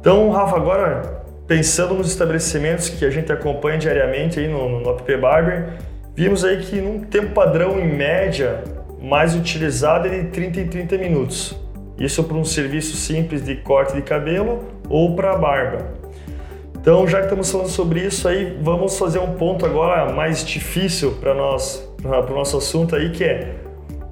Então, 0.00 0.30
Rafa, 0.30 0.56
agora 0.56 1.25
pensando 1.46 1.94
nos 1.94 2.08
estabelecimentos 2.08 2.88
que 2.88 3.04
a 3.04 3.10
gente 3.10 3.32
acompanha 3.32 3.78
diariamente 3.78 4.40
aí 4.40 4.48
no, 4.48 4.80
no 4.80 4.90
App 4.90 5.16
Barber, 5.16 5.74
vimos 6.14 6.44
aí 6.44 6.58
que 6.58 6.80
num 6.80 7.00
tempo 7.00 7.32
padrão 7.32 7.78
em 7.78 7.86
média 7.86 8.64
mais 9.00 9.34
utilizado 9.34 10.08
é 10.08 10.10
de 10.10 10.30
30 10.30 10.60
em 10.60 10.66
30 10.68 10.98
minutos. 10.98 11.56
Isso 11.98 12.22
para 12.24 12.36
um 12.36 12.44
serviço 12.44 12.96
simples 12.96 13.44
de 13.44 13.56
corte 13.56 13.94
de 13.94 14.02
cabelo 14.02 14.64
ou 14.88 15.14
para 15.14 15.36
barba. 15.36 15.94
Então, 16.74 17.06
já 17.08 17.18
que 17.18 17.24
estamos 17.24 17.50
falando 17.50 17.68
sobre 17.68 18.00
isso 18.00 18.28
aí, 18.28 18.56
vamos 18.60 18.98
fazer 18.98 19.18
um 19.18 19.32
ponto 19.32 19.64
agora 19.64 20.12
mais 20.12 20.44
difícil 20.44 21.12
para 21.12 21.34
nós, 21.34 21.88
para 22.00 22.32
o 22.32 22.34
nosso 22.34 22.58
assunto 22.58 22.94
aí, 22.94 23.10
que 23.10 23.24
é 23.24 23.56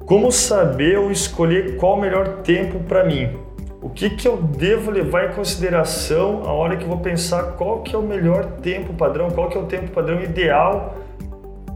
como 0.07 0.33
saber 0.33 0.99
ou 0.99 1.11
escolher 1.11 1.77
qual 1.77 1.97
o 1.97 2.01
melhor 2.01 2.43
tempo 2.43 2.81
para 2.81 3.05
mim. 3.05 3.44
O 3.85 3.91
que, 3.91 4.09
que 4.09 4.27
eu 4.27 4.39
devo 4.39 4.91
levar 4.91 5.31
em 5.31 5.35
consideração 5.35 6.43
a 6.47 6.53
hora 6.55 6.75
que 6.75 6.85
eu 6.85 6.89
vou 6.89 7.01
pensar 7.01 7.53
qual 7.59 7.83
que 7.83 7.95
é 7.95 7.99
o 7.99 8.03
melhor 8.03 8.47
tempo 8.63 8.95
padrão, 8.95 9.29
qual 9.31 9.51
que 9.51 9.59
é 9.59 9.61
o 9.61 9.67
tempo 9.67 9.89
padrão 9.89 10.23
ideal 10.23 10.97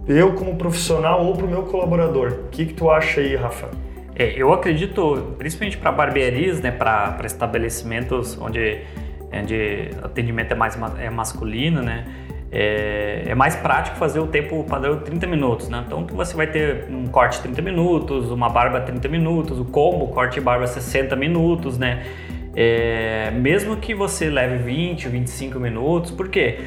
eu 0.06 0.32
como 0.32 0.56
profissional 0.56 1.22
ou 1.26 1.36
para 1.36 1.44
o 1.44 1.48
meu 1.50 1.64
colaborador. 1.64 2.44
O 2.46 2.48
que, 2.48 2.64
que 2.64 2.72
tu 2.72 2.90
acha 2.90 3.20
aí, 3.20 3.36
Rafa? 3.36 3.68
É, 4.14 4.32
eu 4.34 4.50
acredito, 4.54 5.34
principalmente 5.36 5.76
para 5.76 5.92
barbearias, 5.92 6.62
né, 6.62 6.70
para 6.70 7.20
estabelecimentos 7.26 8.38
onde, 8.40 8.80
onde 9.30 9.90
atendimento 10.02 10.52
é 10.52 10.54
mais 10.54 10.78
é 10.98 11.10
masculino, 11.10 11.82
né, 11.82 12.06
é, 12.50 13.24
é, 13.26 13.34
mais 13.34 13.54
prático 13.56 13.96
fazer 13.96 14.20
o 14.20 14.26
tempo 14.26 14.64
padrão 14.64 14.96
de 14.96 15.04
30 15.04 15.26
minutos, 15.26 15.68
né? 15.68 15.84
Então 15.86 16.06
você 16.06 16.34
vai 16.34 16.46
ter 16.46 16.86
um 16.90 17.06
corte 17.06 17.40
30 17.40 17.60
minutos, 17.60 18.30
uma 18.30 18.48
barba 18.48 18.80
30 18.80 19.08
minutos, 19.08 19.58
o 19.58 19.64
combo 19.64 20.08
corte 20.08 20.38
e 20.38 20.40
barba 20.40 20.66
60 20.66 21.14
minutos, 21.14 21.76
né? 21.76 22.04
É, 22.56 23.30
mesmo 23.32 23.76
que 23.76 23.94
você 23.94 24.30
leve 24.30 24.56
20 24.58 25.06
ou 25.06 25.12
25 25.12 25.60
minutos, 25.60 26.10
por 26.10 26.28
quê? 26.28 26.58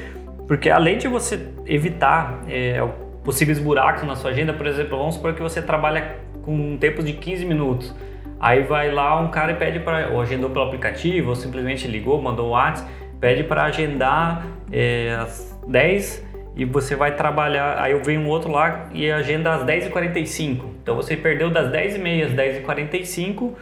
Porque 0.47 0.69
além 0.69 0.97
de 0.97 1.07
você 1.07 1.47
evitar 1.65 2.43
é, 2.47 2.79
possíveis 3.23 3.59
buracos 3.59 4.03
na 4.03 4.15
sua 4.15 4.31
agenda, 4.31 4.53
por 4.53 4.67
exemplo, 4.67 4.97
vamos 4.97 5.15
supor 5.15 5.33
que 5.33 5.41
você 5.41 5.61
trabalha 5.61 6.17
com 6.43 6.53
um 6.53 6.77
tempo 6.77 7.01
de 7.03 7.13
15 7.13 7.45
minutos. 7.45 7.93
Aí 8.39 8.63
vai 8.63 8.91
lá 8.91 9.19
um 9.19 9.29
cara 9.29 9.51
e 9.51 9.55
pede 9.55 9.79
para, 9.79 10.09
ou 10.09 10.21
agendou 10.21 10.49
pelo 10.49 10.65
aplicativo, 10.65 11.29
ou 11.29 11.35
simplesmente 11.35 11.87
ligou, 11.87 12.21
mandou 12.21 12.47
o 12.47 12.49
WhatsApp, 12.51 12.89
pede 13.19 13.43
para 13.43 13.63
agendar 13.63 14.47
é, 14.71 15.15
às 15.21 15.50
10 15.71 16.31
e 16.55 16.65
você 16.65 16.95
vai 16.95 17.15
trabalhar. 17.15 17.81
Aí 17.81 17.93
eu 17.93 18.03
venho 18.03 18.21
um 18.21 18.27
outro 18.27 18.51
lá 18.51 18.89
e 18.93 19.09
agenda 19.09 19.53
às 19.53 19.63
10h45. 19.63 20.61
Então 20.83 20.95
você 20.95 21.15
perdeu 21.15 21.49
das 21.49 21.71
10h30 21.71 22.25
às 22.25 22.31
10h45, 22.33 23.53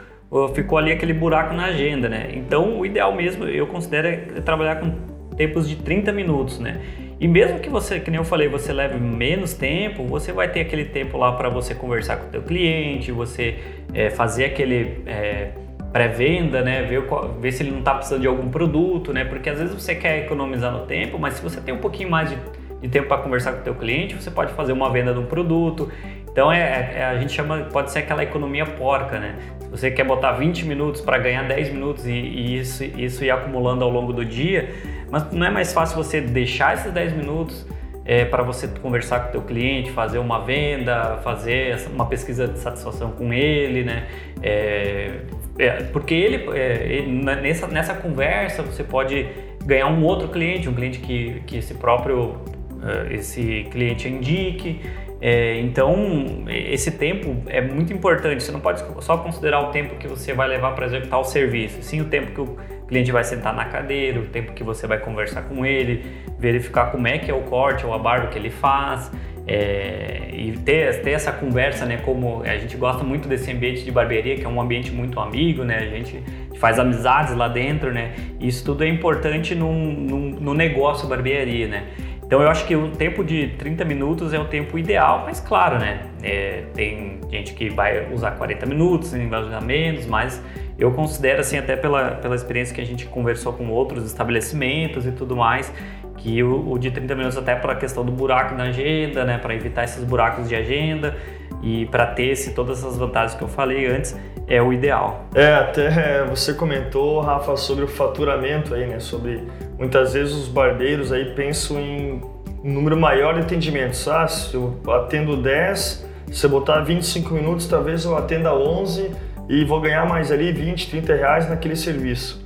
ficou 0.54 0.78
ali 0.78 0.92
aquele 0.92 1.14
buraco 1.14 1.54
na 1.54 1.66
agenda, 1.66 2.10
né? 2.10 2.32
Então 2.34 2.80
o 2.80 2.86
ideal 2.86 3.14
mesmo 3.16 3.46
eu 3.46 3.68
considero 3.68 4.08
é 4.08 4.18
trabalhar 4.42 4.78
com 4.78 4.92
tempos 5.36 5.70
de 5.70 5.76
30 5.78 6.12
minutos, 6.12 6.60
né? 6.60 6.82
E 7.20 7.28
mesmo 7.28 7.60
que 7.60 7.70
você, 7.70 8.00
que 8.00 8.10
nem 8.10 8.18
eu 8.18 8.24
falei, 8.24 8.48
você 8.48 8.72
leve 8.72 8.98
menos 8.98 9.54
tempo, 9.54 10.06
você 10.06 10.32
vai 10.32 10.50
ter 10.50 10.62
aquele 10.62 10.86
tempo 10.86 11.18
lá 11.18 11.34
para 11.34 11.50
você 11.50 11.76
conversar 11.76 12.16
com 12.16 12.28
o 12.28 12.30
teu 12.30 12.42
cliente, 12.42 13.12
você 13.12 13.58
é, 13.94 14.10
fazer 14.10 14.46
aquele 14.46 15.02
é, 15.06 15.50
pré-venda, 15.92 16.62
né? 16.62 16.84
Ver, 16.84 17.04
ver 17.40 17.52
se 17.52 17.64
ele 17.64 17.72
não 17.72 17.80
está 17.80 17.96
precisando 17.96 18.22
de 18.22 18.28
algum 18.28 18.50
produto, 18.50 19.12
né? 19.14 19.26
Porque 19.26 19.50
às 19.50 19.60
vezes 19.60 19.74
você 19.74 19.96
quer 19.96 20.26
economizar 20.26 20.72
no 20.72 20.86
tempo, 20.86 21.18
mas 21.18 21.36
se 21.36 21.42
você 21.42 21.60
tem 21.60 21.74
um 21.74 21.80
pouquinho 21.80 22.10
mais 22.10 22.30
de, 22.30 22.38
de 22.82 22.88
tempo 22.88 23.08
para 23.08 23.22
conversar 23.22 23.54
com 23.54 23.62
o 23.62 23.64
teu 23.64 23.76
cliente, 23.76 24.16
você 24.16 24.30
pode 24.30 24.54
fazer 24.54 24.72
uma 24.72 24.90
venda 24.92 25.14
de 25.14 25.20
um 25.20 25.26
produto. 25.26 25.92
Então 26.32 26.52
é, 26.52 26.92
é, 26.96 27.06
a 27.06 27.18
gente 27.18 27.34
chama, 27.34 27.68
pode 27.72 27.92
ser 27.92 28.00
aquela 28.00 28.24
economia 28.24 28.66
porca, 28.66 29.20
né? 29.20 29.36
Se 29.62 29.70
você 29.70 29.92
quer 29.92 30.04
botar 30.04 30.34
20 30.34 30.66
minutos 30.66 31.02
para 31.02 31.18
ganhar 31.18 31.44
10 31.48 31.74
minutos 31.74 32.06
e, 32.06 32.12
e 32.12 32.60
isso, 32.60 32.84
isso 32.84 33.24
ir 33.24 33.32
acumulando 33.32 33.84
ao 33.84 33.90
longo 33.90 34.14
do 34.14 34.24
dia, 34.24 34.70
mas 35.12 35.32
não 35.32 35.46
é 35.46 35.50
mais 35.50 35.74
fácil 35.74 35.98
você 35.98 36.22
deixar 36.22 36.76
esses 36.76 36.92
10 36.92 37.14
minutos 37.14 37.66
é, 38.10 38.26
para 38.26 38.42
você 38.42 38.68
conversar 38.68 39.20
com 39.20 39.30
o 39.30 39.32
teu 39.34 39.42
cliente, 39.44 39.92
fazer 39.92 40.18
uma 40.18 40.44
venda, 40.44 41.20
fazer 41.24 41.78
uma 41.94 42.08
pesquisa 42.08 42.48
de 42.48 42.58
satisfação 42.58 43.12
com 43.12 43.32
ele, 43.32 43.84
né? 43.84 44.08
É, 44.42 45.20
é, 45.60 45.84
porque 45.94 46.16
ele, 46.16 46.50
é, 46.58 46.88
ele, 46.92 47.24
nessa, 47.24 47.68
nessa 47.68 47.94
conversa 47.94 48.64
você 48.64 48.84
pode 48.84 49.28
ganhar 49.64 49.86
um 49.90 50.04
outro 50.04 50.28
cliente, 50.30 50.68
um 50.68 50.74
cliente 50.74 50.98
que, 50.98 51.44
que 51.46 51.58
esse 51.58 51.76
próprio 51.76 52.38
é, 52.82 53.14
esse 53.14 53.68
cliente 53.70 54.08
indique. 54.08 54.82
É, 55.22 55.60
então, 55.60 56.46
esse 56.48 56.92
tempo 56.92 57.36
é 57.48 57.60
muito 57.62 57.92
importante. 57.92 58.42
Você 58.44 58.52
não 58.52 58.60
pode 58.60 58.84
só 59.02 59.18
considerar 59.18 59.62
o 59.62 59.72
tempo 59.72 59.96
que 59.96 60.08
você 60.08 60.34
vai 60.34 60.48
levar 60.48 60.74
para 60.74 60.86
executar 60.86 61.20
o 61.20 61.24
serviço, 61.24 61.84
sim 61.84 62.02
o 62.02 62.06
tempo 62.06 62.32
que 62.32 62.42
o 62.42 62.58
cliente 62.88 63.12
vai 63.12 63.24
sentar 63.24 63.54
na 63.54 63.66
cadeira, 63.66 64.20
o 64.20 64.26
tempo 64.26 64.54
que 64.54 64.64
você 64.64 64.88
vai 64.88 64.98
conversar 64.98 65.44
com 65.44 65.66
ele, 65.66 66.06
verificar 66.38 66.92
como 66.92 67.08
é 67.08 67.18
que 67.18 67.30
é 67.30 67.34
o 67.34 67.42
corte 67.42 67.86
ou 67.86 67.94
a 67.94 68.00
barba 68.00 68.28
que 68.28 68.38
ele 68.38 68.50
faz. 68.50 69.12
É, 69.52 70.30
e 70.32 70.52
ter, 70.60 71.02
ter 71.02 71.12
essa 71.12 71.32
conversa, 71.32 71.84
né? 71.84 71.98
Como 71.98 72.44
a 72.44 72.56
gente 72.58 72.78
gosta 72.78 73.04
muito 73.04 73.28
desse 73.28 73.52
ambiente 73.52 73.84
de 73.84 73.92
barbearia, 73.92 74.36
que 74.36 74.46
é 74.46 74.48
um 74.48 74.62
ambiente 74.62 74.92
muito 74.92 75.20
amigo, 75.20 75.64
né? 75.64 75.78
A 75.78 75.86
gente 75.86 76.24
faz 76.60 76.78
amizades 76.78 77.36
lá 77.36 77.48
dentro, 77.48 77.92
né? 77.92 78.14
Isso 78.40 78.64
tudo 78.64 78.84
é 78.84 78.88
importante 78.88 79.56
no, 79.56 79.74
no, 79.74 80.20
no 80.40 80.54
negócio 80.54 81.08
barbearia, 81.08 81.68
né? 81.68 81.84
Então 82.30 82.44
eu 82.44 82.48
acho 82.48 82.68
que 82.68 82.76
o 82.76 82.92
tempo 82.92 83.24
de 83.24 83.48
30 83.58 83.84
minutos 83.84 84.34
é 84.34 84.40
o 84.40 84.46
tempo 84.46 84.78
ideal, 84.78 85.24
mas 85.26 85.40
claro, 85.40 85.80
né? 85.80 86.02
É, 86.22 86.62
tem 86.76 87.22
gente 87.28 87.56
que 87.56 87.72
vai 87.72 88.14
usar 88.14 88.30
40 88.34 88.68
minutos, 88.68 89.16
em 89.16 89.26
usar 89.26 89.62
menos, 89.62 90.06
mas 90.06 90.40
eu 90.78 90.92
considero 90.92 91.42
assim, 91.42 91.58
até 91.58 91.76
pela, 91.76 92.12
pela 92.12 92.36
experiência 92.36 92.76
que 92.76 92.82
a 92.82 92.86
gente 92.86 93.08
conversou 93.08 93.52
com 93.54 93.68
outros 93.70 94.06
estabelecimentos 94.06 95.08
e 95.08 95.12
tudo 95.12 95.36
mais, 95.36 95.74
que 96.18 96.44
o, 96.44 96.72
o 96.72 96.78
de 96.78 96.92
30 96.92 97.16
minutos 97.16 97.36
até 97.36 97.56
para 97.56 97.74
a 97.74 97.76
questão 97.76 98.06
do 98.06 98.12
buraco 98.12 98.54
na 98.54 98.66
agenda, 98.66 99.26
né? 99.26 99.40
Para 99.40 99.56
evitar 99.56 99.86
esses 99.86 100.04
buracos 100.04 100.48
de 100.48 100.56
agenda 100.56 101.18
e 101.62 101.86
para 101.88 102.06
ter 102.06 102.28
esse, 102.28 102.54
todas 102.54 102.80
essas 102.80 102.98
vantagens 102.98 103.36
que 103.36 103.44
eu 103.44 103.48
falei 103.48 103.88
antes, 103.88 104.16
é 104.48 104.62
o 104.62 104.74
ideal. 104.74 105.26
É, 105.36 105.54
até 105.54 106.26
você 106.26 106.54
comentou, 106.54 107.22
Rafa, 107.22 107.56
sobre 107.56 107.84
o 107.84 107.88
faturamento 107.88 108.74
aí, 108.74 108.88
né? 108.88 109.00
Sobre 109.00 109.44
muitas 109.78 110.14
vezes 110.14 110.34
os 110.34 110.48
barbeiros 110.48 111.12
aí 111.12 111.34
pensam 111.36 111.80
em 111.80 112.22
um 112.64 112.74
número 112.74 112.98
maior 112.98 113.36
de 113.36 113.42
atendimentos. 113.42 114.08
Ah, 114.08 114.28
se 114.28 114.56
eu 114.56 114.80
atendo 114.88 115.38
10, 115.38 116.06
se 116.32 116.46
eu 116.46 116.50
botar 116.50 116.82
25 116.82 117.34
minutos, 117.34 117.68
talvez 117.68 118.06
eu 118.06 118.18
atenda 118.18 118.54
11 118.54 119.12
e 119.48 119.64
vou 119.64 119.80
ganhar 119.82 120.08
mais 120.08 120.32
ali 120.32 120.52
20, 120.52 120.90
30 120.90 121.16
reais 121.16 121.50
naquele 121.50 121.76
serviço. 121.76 122.44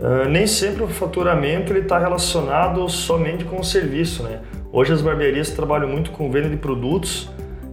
Uh, 0.00 0.28
nem 0.28 0.46
sempre 0.46 0.82
o 0.82 0.88
faturamento 0.88 1.72
está 1.76 1.96
relacionado 1.98 2.88
somente 2.88 3.44
com 3.44 3.60
o 3.60 3.64
serviço, 3.64 4.24
né? 4.24 4.40
Hoje 4.72 4.92
as 4.92 5.00
barbearias 5.00 5.50
trabalham 5.50 5.88
muito 5.88 6.10
com 6.10 6.30
venda 6.30 6.48
de 6.48 6.56
produtos 6.56 7.30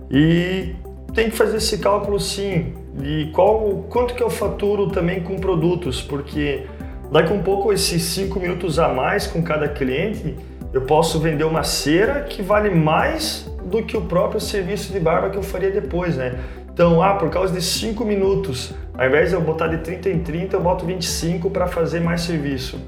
e 0.10 0.76
tem 1.14 1.30
que 1.30 1.36
fazer 1.36 1.58
esse 1.58 1.78
cálculo 1.78 2.20
sim 2.20 2.74
de 2.94 3.30
qual 3.34 3.86
quanto 3.90 4.14
que 4.14 4.24
eu 4.24 4.30
faturo 4.30 4.88
também 4.88 5.22
com 5.22 5.38
produtos, 5.38 6.02
porque 6.02 6.66
daqui 7.12 7.32
um 7.32 7.42
pouco 7.42 7.72
esses 7.72 8.02
cinco 8.04 8.40
minutos 8.40 8.80
a 8.80 8.90
mais 8.90 9.28
com 9.28 9.42
cada 9.42 9.68
cliente 9.68 10.36
eu 10.74 10.82
posso 10.82 11.20
vender 11.20 11.44
uma 11.44 11.64
cera 11.64 12.24
que 12.24 12.42
vale 12.42 12.70
mais 12.70 13.50
do 13.66 13.84
que 13.84 13.98
o 13.98 14.02
próprio 14.02 14.40
serviço 14.40 14.92
de 14.92 15.00
barba 15.00 15.30
que 15.30 15.38
eu 15.38 15.44
faria 15.44 15.72
depois, 15.72 16.16
né? 16.16 16.40
Então, 16.72 17.02
ah, 17.02 17.16
por 17.16 17.30
causa 17.30 17.54
de 17.54 17.62
5 17.62 18.06
minutos, 18.06 18.74
ao 18.94 19.06
invés 19.06 19.30
de 19.30 19.36
eu 19.36 19.42
botar 19.42 19.68
de 19.68 19.80
30 19.80 20.10
em 20.10 20.20
30, 20.20 20.56
eu 20.56 20.62
boto 20.62 20.86
25 20.86 21.50
para 21.50 21.68
fazer 21.68 22.00
mais 22.00 22.22
serviço. 22.22 22.80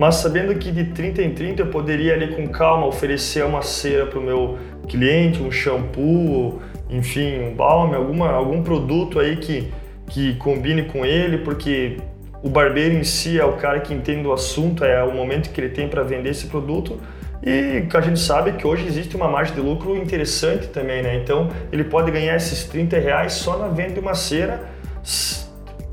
Mas 0.00 0.14
sabendo 0.14 0.54
que 0.54 0.72
de 0.72 0.84
30 0.84 1.20
em 1.20 1.34
30 1.34 1.60
eu 1.60 1.66
poderia 1.66 2.14
ali 2.14 2.28
com 2.34 2.48
calma 2.48 2.86
oferecer 2.86 3.44
uma 3.44 3.60
cera 3.60 4.06
para 4.06 4.18
o 4.18 4.22
meu 4.22 4.58
cliente, 4.88 5.42
um 5.42 5.52
shampoo, 5.52 6.58
enfim, 6.88 7.38
um 7.40 7.54
balme, 7.54 7.96
alguma, 7.96 8.30
algum 8.30 8.62
produto 8.62 9.20
aí 9.20 9.36
que, 9.36 9.70
que 10.06 10.36
combine 10.36 10.84
com 10.84 11.04
ele, 11.04 11.44
porque 11.44 11.98
o 12.42 12.48
barbeiro 12.48 12.94
em 12.94 13.04
si 13.04 13.38
é 13.38 13.44
o 13.44 13.58
cara 13.58 13.80
que 13.80 13.92
entende 13.92 14.26
o 14.26 14.32
assunto, 14.32 14.86
é 14.86 15.04
o 15.04 15.14
momento 15.14 15.50
que 15.50 15.60
ele 15.60 15.68
tem 15.68 15.86
para 15.86 16.02
vender 16.02 16.30
esse 16.30 16.46
produto. 16.46 16.98
E 17.42 17.86
a 17.92 18.00
gente 18.00 18.20
sabe 18.20 18.52
que 18.52 18.66
hoje 18.66 18.86
existe 18.86 19.14
uma 19.14 19.28
margem 19.28 19.54
de 19.54 19.60
lucro 19.60 19.94
interessante 19.98 20.68
também, 20.68 21.02
né? 21.02 21.16
Então 21.16 21.50
ele 21.70 21.84
pode 21.84 22.10
ganhar 22.10 22.36
esses 22.36 22.64
30 22.64 22.98
reais 22.98 23.34
só 23.34 23.58
na 23.58 23.68
venda 23.68 23.92
de 23.92 24.00
uma 24.00 24.14
cera 24.14 24.62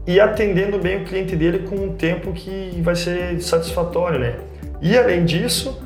e 0.08 0.22
atendendo 0.22 0.80
bem 0.80 1.02
o 1.02 1.04
cliente 1.04 1.36
dele 1.36 1.68
com 1.68 1.76
um 1.76 1.94
tempo 1.94 2.32
que 2.32 2.80
vai 2.82 2.96
ser 2.96 3.42
satisfatório, 3.42 4.18
né? 4.18 4.38
E 4.82 4.98
além 4.98 5.26
disso, 5.26 5.84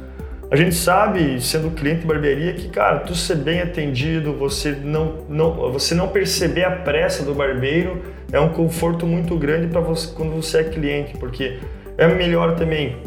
a 0.52 0.56
gente 0.56 0.76
sabe, 0.76 1.42
sendo 1.42 1.72
cliente 1.72 2.02
de 2.02 2.08
barbearia, 2.08 2.54
que, 2.54 2.70
cara, 2.70 3.00
tu 3.00 3.16
ser 3.16 3.38
bem 3.38 3.62
atendido, 3.62 4.34
você 4.34 4.74
não, 4.84 5.26
não, 5.28 5.72
você 5.72 5.96
não 5.96 6.10
perceber 6.10 6.66
a 6.66 6.72
pressa 6.72 7.24
do 7.24 7.34
barbeiro 7.34 8.04
é 8.32 8.40
um 8.40 8.50
conforto 8.50 9.08
muito 9.08 9.36
grande 9.38 9.68
para 9.68 9.82
você 9.82 10.14
quando 10.14 10.36
você 10.36 10.60
é 10.60 10.64
cliente, 10.66 11.18
porque 11.18 11.58
é 11.98 12.08
melhor 12.08 12.56
também 12.56 12.98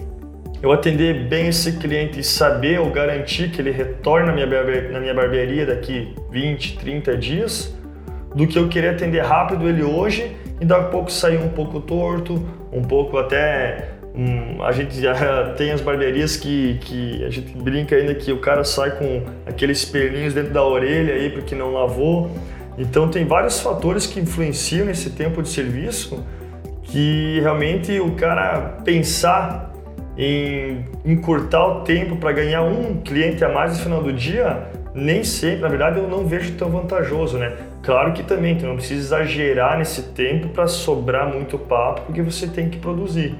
eu 0.61 0.73
atender 0.73 1.29
bem 1.29 1.49
esse 1.49 1.73
cliente 1.73 2.19
e 2.19 2.25
saber 2.25 2.81
ou 2.81 2.91
garantir 2.91 3.51
que 3.51 3.61
ele 3.61 3.71
retorna 3.71 4.29
na 4.29 4.33
minha, 4.33 4.91
na 4.91 4.99
minha 4.99 5.15
barbearia 5.15 5.67
daqui 5.67 6.15
20, 6.31 6.79
30 6.79 7.17
dias, 7.19 7.77
do 8.35 8.47
que 8.47 8.59
eu 8.59 8.69
querer 8.69 8.89
atender 8.89 9.21
rápido 9.21 9.69
ele 9.69 9.83
hoje 9.83 10.35
e 10.65 10.67
daqui 10.67 10.83
a 10.83 10.89
pouco 10.89 11.13
sair 11.13 11.39
um 11.39 11.51
pouco 11.51 11.81
torto, 11.81 12.43
um 12.73 12.83
pouco 12.83 13.19
até 13.19 13.95
Hum, 14.17 14.63
a 14.63 14.71
gente 14.71 15.01
já 15.01 15.53
tem 15.59 15.73
as 15.73 15.81
barbearias 15.81 16.37
que, 16.37 16.79
que 16.83 17.25
a 17.25 17.31
gente 17.31 17.57
brinca 17.57 17.97
ainda 17.97 18.15
que 18.15 18.31
o 18.31 18.39
cara 18.39 18.63
sai 18.63 18.93
com 18.93 19.25
aqueles 19.45 19.85
pelinhos 19.85 20.33
dentro 20.33 20.53
da 20.53 20.65
orelha 20.65 21.15
aí 21.15 21.31
porque 21.31 21.55
não 21.55 21.73
lavou. 21.73 22.31
Então 22.79 23.09
tem 23.09 23.25
vários 23.25 23.61
fatores 23.61 24.07
que 24.07 24.21
influenciam 24.21 24.87
nesse 24.87 25.11
tempo 25.11 25.43
de 25.43 25.49
serviço 25.49 26.25
que 26.85 27.41
realmente 27.41 27.99
o 27.99 28.13
cara 28.13 28.79
pensar 28.85 29.73
em 30.17 30.85
encurtar 31.05 31.67
o 31.67 31.81
tempo 31.81 32.17
para 32.17 32.31
ganhar 32.31 32.63
um 32.63 33.01
cliente 33.01 33.45
a 33.45 33.49
mais 33.49 33.73
no 33.73 33.83
final 33.83 34.01
do 34.01 34.13
dia, 34.13 34.69
nem 34.95 35.25
sempre, 35.25 35.63
na 35.63 35.69
verdade, 35.69 35.99
eu 35.99 36.07
não 36.07 36.25
vejo 36.25 36.53
tão 36.53 36.71
vantajoso, 36.71 37.37
né? 37.37 37.57
Claro 37.85 38.13
que 38.13 38.23
também, 38.23 38.57
tu 38.57 38.67
não 38.67 38.77
precisa 38.77 39.19
exagerar 39.19 39.79
nesse 39.79 40.03
tempo 40.13 40.49
para 40.49 40.67
sobrar 40.67 41.33
muito 41.33 41.59
papo, 41.59 42.03
porque 42.03 42.23
você 42.23 42.47
tem 42.47 42.69
que 42.69 42.79
produzir 42.79 43.37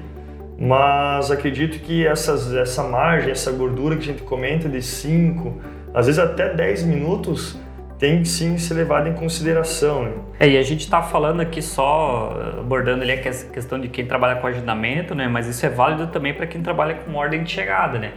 mas 0.57 1.31
acredito 1.31 1.79
que 1.79 2.05
essas, 2.05 2.53
essa 2.53 2.83
margem, 2.83 3.31
essa 3.31 3.51
gordura 3.51 3.95
que 3.97 4.03
a 4.03 4.05
gente 4.05 4.23
comenta 4.23 4.69
de 4.69 4.81
5, 4.81 5.53
às 5.93 6.05
vezes 6.05 6.19
até 6.19 6.53
10 6.53 6.83
minutos, 6.83 7.59
tem 7.99 8.21
que 8.21 8.27
sim 8.27 8.57
ser 8.57 8.73
levada 8.75 9.09
em 9.09 9.13
consideração. 9.13 10.03
Né? 10.03 10.11
É, 10.39 10.49
e 10.49 10.57
a 10.57 10.61
gente 10.61 10.81
está 10.81 11.01
falando 11.01 11.41
aqui 11.41 11.61
só, 11.61 12.37
abordando 12.59 13.03
ali 13.03 13.11
a 13.13 13.17
questão 13.17 13.79
de 13.79 13.89
quem 13.89 14.05
trabalha 14.05 14.39
com 14.39 14.47
agendamento, 14.47 15.13
né? 15.13 15.27
mas 15.27 15.47
isso 15.47 15.65
é 15.65 15.69
válido 15.69 16.07
também 16.07 16.33
para 16.33 16.47
quem 16.47 16.61
trabalha 16.61 16.95
com 16.95 17.13
ordem 17.15 17.43
de 17.43 17.51
chegada. 17.51 17.99
Né? 17.99 18.13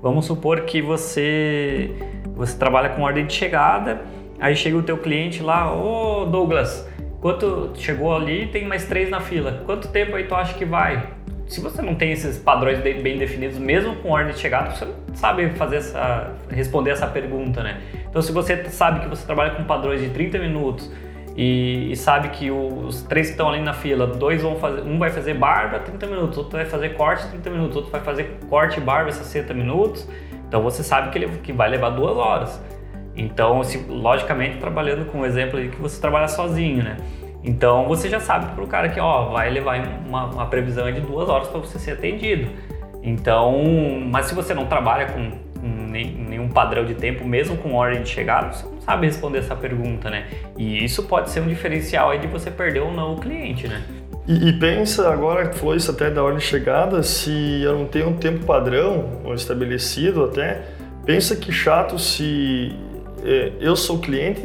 Vamos 0.00 0.24
supor 0.24 0.62
que 0.62 0.80
você, 0.80 1.90
você 2.34 2.56
trabalha 2.56 2.88
com 2.90 3.02
ordem 3.02 3.26
de 3.26 3.34
chegada, 3.34 4.00
aí 4.42 4.54
chega 4.54 4.76
o 4.76 4.82
teu 4.82 4.98
cliente 4.98 5.42
lá, 5.42 5.74
ô 5.74 6.26
Douglas, 6.26 6.86
quanto 7.20 7.72
chegou 7.76 8.14
ali 8.14 8.48
tem 8.48 8.66
mais 8.66 8.84
três 8.84 9.08
na 9.08 9.20
fila, 9.20 9.62
quanto 9.64 9.88
tempo 9.88 10.16
aí 10.16 10.24
tu 10.24 10.34
acha 10.34 10.52
que 10.54 10.66
vai? 10.66 11.22
se 11.52 11.60
você 11.60 11.82
não 11.82 11.94
tem 11.94 12.12
esses 12.12 12.38
padrões 12.38 12.78
bem 12.80 13.18
definidos, 13.18 13.58
mesmo 13.58 13.96
com 13.96 14.08
ordem 14.08 14.32
de 14.32 14.40
chegada, 14.40 14.70
você 14.70 14.86
não 14.86 14.94
sabe 15.14 15.50
fazer 15.50 15.76
essa, 15.76 16.32
responder 16.48 16.92
essa 16.92 17.06
pergunta, 17.06 17.62
né? 17.62 17.78
Então, 18.08 18.22
se 18.22 18.32
você 18.32 18.64
sabe 18.70 19.00
que 19.00 19.08
você 19.08 19.26
trabalha 19.26 19.50
com 19.50 19.62
padrões 19.64 20.00
de 20.00 20.08
30 20.08 20.38
minutos 20.38 20.90
e, 21.36 21.92
e 21.92 21.96
sabe 21.96 22.30
que 22.30 22.50
os 22.50 23.02
três 23.02 23.26
que 23.26 23.32
estão 23.32 23.50
ali 23.50 23.60
na 23.60 23.74
fila, 23.74 24.06
dois 24.06 24.40
vão 24.40 24.56
fazer, 24.56 24.80
um 24.80 24.98
vai 24.98 25.10
fazer 25.10 25.34
barba 25.34 25.78
30 25.80 26.06
minutos, 26.06 26.38
outro 26.38 26.56
vai 26.56 26.64
fazer 26.64 26.94
corte 26.94 27.28
30 27.28 27.50
minutos, 27.50 27.76
outro 27.76 27.90
vai 27.90 28.00
fazer 28.00 28.38
corte 28.48 28.78
e 28.78 28.80
barba 28.80 29.12
60 29.12 29.52
minutos, 29.52 30.08
então 30.48 30.62
você 30.62 30.82
sabe 30.82 31.10
que 31.10 31.18
ele 31.18 31.28
que 31.42 31.52
vai 31.52 31.68
levar 31.68 31.90
duas 31.90 32.16
horas. 32.16 32.62
Então, 33.16 33.62
se, 33.62 33.78
logicamente, 33.88 34.58
trabalhando 34.58 35.04
com 35.06 35.20
o 35.20 35.26
exemplo 35.26 35.58
aí 35.58 35.68
que 35.68 35.80
você 35.80 36.00
trabalha 36.00 36.28
sozinho, 36.28 36.82
né? 36.82 36.96
Então 37.44 37.88
você 37.88 38.08
já 38.08 38.20
sabe 38.20 38.54
para 38.54 38.62
o 38.62 38.66
cara 38.66 38.88
que 38.88 39.00
ó, 39.00 39.30
vai 39.30 39.50
levar 39.50 39.80
uma, 40.06 40.26
uma 40.26 40.46
previsão 40.46 40.90
de 40.92 41.00
duas 41.00 41.28
horas 41.28 41.48
para 41.48 41.60
você 41.60 41.78
ser 41.78 41.92
atendido. 41.92 42.48
Então, 43.02 43.64
mas 44.10 44.26
se 44.26 44.34
você 44.34 44.54
não 44.54 44.66
trabalha 44.66 45.06
com, 45.06 45.32
com 45.60 45.66
nenhum 45.90 46.48
padrão 46.48 46.84
de 46.84 46.94
tempo, 46.94 47.26
mesmo 47.26 47.56
com 47.56 47.74
ordem 47.74 48.02
de 48.02 48.08
chegada, 48.08 48.52
você 48.52 48.64
não 48.64 48.80
sabe 48.80 49.06
responder 49.06 49.38
essa 49.38 49.56
pergunta, 49.56 50.08
né? 50.08 50.28
E 50.56 50.84
isso 50.84 51.02
pode 51.02 51.30
ser 51.30 51.40
um 51.40 51.48
diferencial 51.48 52.10
aí 52.10 52.20
de 52.20 52.28
você 52.28 52.48
perder 52.48 52.80
ou 52.80 52.92
não 52.92 53.14
o 53.14 53.18
cliente, 53.18 53.66
né? 53.66 53.82
E, 54.28 54.50
e, 54.50 54.52
pensa 54.52 55.12
agora 55.12 55.48
que 55.48 55.58
falou 55.58 55.74
isso 55.74 55.90
até 55.90 56.08
da 56.08 56.22
ordem 56.22 56.38
de 56.38 56.44
chegada, 56.44 57.02
se 57.02 57.60
eu 57.60 57.76
não 57.76 57.86
tenho 57.86 58.10
um 58.10 58.16
tempo 58.16 58.46
padrão 58.46 59.20
ou 59.24 59.34
estabelecido 59.34 60.22
até, 60.22 60.62
pensa 61.04 61.34
que 61.34 61.50
chato 61.50 61.98
se 61.98 62.72
é, 63.24 63.52
eu 63.60 63.76
sou 63.76 63.98
cliente 63.98 64.42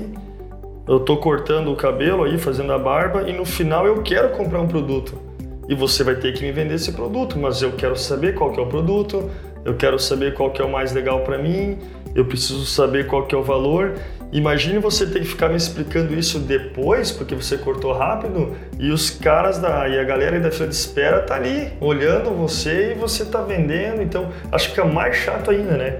eu 0.87 1.01
tô 1.01 1.17
cortando 1.17 1.69
o 1.69 1.75
cabelo 1.75 2.23
aí, 2.23 2.37
fazendo 2.37 2.71
a 2.71 2.79
barba 2.79 3.29
e 3.29 3.33
no 3.33 3.43
final 3.43 3.85
eu 3.85 4.01
quero 4.01 4.29
comprar 4.29 4.61
um 4.61 4.67
produto. 4.67 5.21
E 5.67 5.75
você 5.75 6.01
vai 6.01 6.15
ter 6.15 6.33
que 6.33 6.45
me 6.45 6.51
vender 6.53 6.75
esse 6.75 6.93
produto, 6.93 7.37
mas 7.37 7.61
eu 7.61 7.73
quero 7.73 7.97
saber 7.97 8.33
qual 8.33 8.53
que 8.53 8.59
é 8.59 8.63
o 8.63 8.67
produto, 8.67 9.29
eu 9.65 9.75
quero 9.75 9.99
saber 9.99 10.33
qual 10.33 10.49
que 10.49 10.61
é 10.61 10.65
o 10.65 10.71
mais 10.71 10.93
legal 10.93 11.19
para 11.25 11.37
mim, 11.37 11.77
eu 12.15 12.23
preciso 12.23 12.65
saber 12.65 13.05
qual 13.05 13.25
que 13.25 13.35
é 13.35 13.37
o 13.37 13.43
valor. 13.43 13.95
Imagine 14.31 14.79
você 14.79 15.05
ter 15.05 15.19
que 15.19 15.25
ficar 15.25 15.49
me 15.49 15.57
explicando 15.57 16.13
isso 16.13 16.39
depois, 16.39 17.11
porque 17.11 17.35
você 17.35 17.57
cortou 17.57 17.91
rápido, 17.91 18.55
e 18.79 18.89
os 18.89 19.09
caras 19.09 19.57
da 19.59 19.89
e 19.89 19.99
a 19.99 20.03
galera 20.05 20.39
da 20.39 20.51
fila 20.51 20.69
de 20.69 20.75
espera 20.75 21.19
tá 21.19 21.35
ali 21.35 21.73
olhando 21.81 22.31
você 22.31 22.93
e 22.93 22.95
você 22.95 23.25
tá 23.25 23.41
vendendo, 23.41 24.01
então 24.01 24.29
acho 24.53 24.69
que 24.69 24.75
fica 24.75 24.87
mais 24.87 25.17
chato 25.17 25.51
ainda, 25.51 25.75
né? 25.75 25.97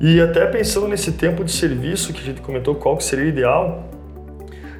E 0.00 0.20
até 0.20 0.46
pensando 0.46 0.88
nesse 0.88 1.12
tempo 1.12 1.42
de 1.42 1.52
serviço 1.52 2.12
que 2.12 2.20
a 2.20 2.24
gente 2.24 2.40
comentou, 2.40 2.74
qual 2.74 2.96
que 2.96 3.04
seria 3.04 3.24
o 3.24 3.28
ideal, 3.28 3.88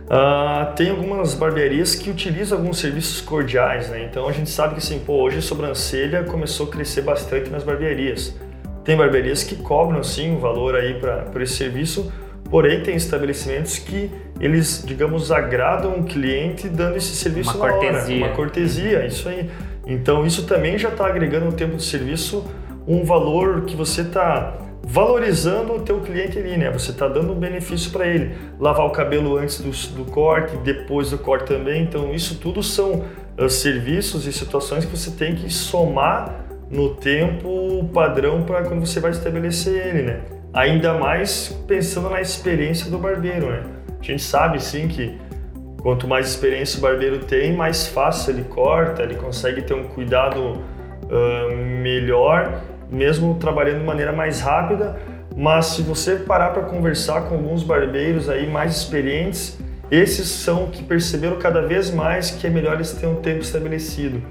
Uh, 0.06 0.72
tem 0.76 0.90
algumas 0.90 1.34
barbearias 1.34 1.96
que 1.96 2.08
utilizam 2.08 2.58
alguns 2.58 2.78
serviços 2.78 3.20
cordiais, 3.20 3.88
né? 3.88 4.04
Então 4.08 4.28
a 4.28 4.32
gente 4.32 4.48
sabe 4.48 4.74
que 4.74 4.78
assim, 4.78 5.00
pô, 5.00 5.14
hoje 5.14 5.38
a 5.38 5.42
sobrancelha 5.42 6.22
começou 6.22 6.66
a 6.66 6.70
crescer 6.70 7.02
bastante 7.02 7.50
nas 7.50 7.64
barbearias. 7.64 8.36
Tem 8.84 8.96
barbearias 8.96 9.42
que 9.42 9.56
cobram 9.56 10.04
sim 10.04 10.30
um 10.30 10.38
valor 10.38 10.76
aí 10.76 10.94
para 10.94 11.42
esse 11.42 11.54
serviço, 11.54 12.12
porém 12.48 12.84
tem 12.84 12.94
estabelecimentos 12.94 13.80
que 13.80 14.08
eles, 14.38 14.84
digamos, 14.86 15.32
agradam 15.32 15.98
o 15.98 16.04
cliente 16.04 16.68
dando 16.68 16.96
esse 16.96 17.16
serviço 17.16 17.56
uma 17.56 17.66
na 17.66 17.72
cortesia. 17.72 18.16
hora, 18.16 18.26
uma 18.26 18.36
cortesia, 18.36 19.06
isso 19.06 19.28
aí. 19.28 19.50
Então 19.84 20.24
isso 20.24 20.46
também 20.46 20.78
já 20.78 20.88
está 20.88 21.04
agregando 21.04 21.46
no 21.46 21.52
tempo 21.52 21.76
de 21.76 21.82
serviço 21.82 22.44
um 22.86 23.04
valor 23.04 23.62
que 23.62 23.74
você 23.74 24.02
está 24.02 24.54
valorizando 24.82 25.74
o 25.74 25.80
teu 25.80 26.00
cliente 26.00 26.38
ali, 26.38 26.56
né? 26.56 26.70
Você 26.70 26.90
está 26.90 27.08
dando 27.08 27.32
um 27.32 27.38
benefício 27.38 27.90
para 27.90 28.06
ele. 28.06 28.34
Lavar 28.58 28.86
o 28.86 28.90
cabelo 28.90 29.36
antes 29.36 29.60
do, 29.60 29.70
do, 29.96 30.10
corte, 30.10 30.56
depois 30.58 31.10
do 31.10 31.18
corte 31.18 31.46
também. 31.46 31.82
Então, 31.82 32.14
isso 32.14 32.38
tudo 32.38 32.62
são 32.62 33.04
uh, 33.38 33.48
serviços 33.48 34.26
e 34.26 34.32
situações 34.32 34.84
que 34.84 34.96
você 34.96 35.10
tem 35.10 35.34
que 35.34 35.50
somar 35.50 36.46
no 36.70 36.94
tempo 36.94 37.88
padrão 37.92 38.42
para 38.42 38.62
quando 38.62 38.86
você 38.86 39.00
vai 39.00 39.10
estabelecer 39.10 39.86
ele, 39.86 40.02
né? 40.02 40.20
Ainda 40.52 40.94
mais 40.94 41.48
pensando 41.66 42.08
na 42.08 42.20
experiência 42.20 42.90
do 42.90 42.98
barbeiro, 42.98 43.50
né? 43.50 43.62
A 44.00 44.02
gente 44.02 44.22
sabe 44.22 44.62
sim 44.62 44.88
que 44.88 45.18
quanto 45.82 46.08
mais 46.08 46.28
experiência 46.28 46.78
o 46.78 46.82
barbeiro 46.82 47.20
tem, 47.20 47.54
mais 47.54 47.86
fácil 47.86 48.32
ele 48.32 48.44
corta, 48.44 49.02
ele 49.02 49.14
consegue 49.14 49.62
ter 49.62 49.74
um 49.74 49.84
cuidado 49.84 50.40
uh, 50.40 51.56
melhor, 51.82 52.60
mesmo 52.90 53.34
trabalhando 53.34 53.80
de 53.80 53.84
maneira 53.84 54.12
mais 54.12 54.40
rápida. 54.40 54.96
Mas 55.36 55.66
se 55.66 55.82
você 55.82 56.16
parar 56.16 56.50
para 56.50 56.62
conversar 56.62 57.22
com 57.22 57.34
alguns 57.34 57.62
barbeiros 57.62 58.28
aí 58.28 58.48
mais 58.48 58.76
experientes, 58.76 59.58
esses 59.90 60.28
são 60.28 60.66
que 60.66 60.82
perceberam 60.82 61.36
cada 61.36 61.62
vez 61.62 61.90
mais 61.90 62.30
que 62.30 62.46
é 62.46 62.50
melhor 62.50 62.74
eles 62.74 62.92
terem 62.92 63.14
um 63.14 63.20
tempo 63.20 63.40
estabelecido. 63.40 64.22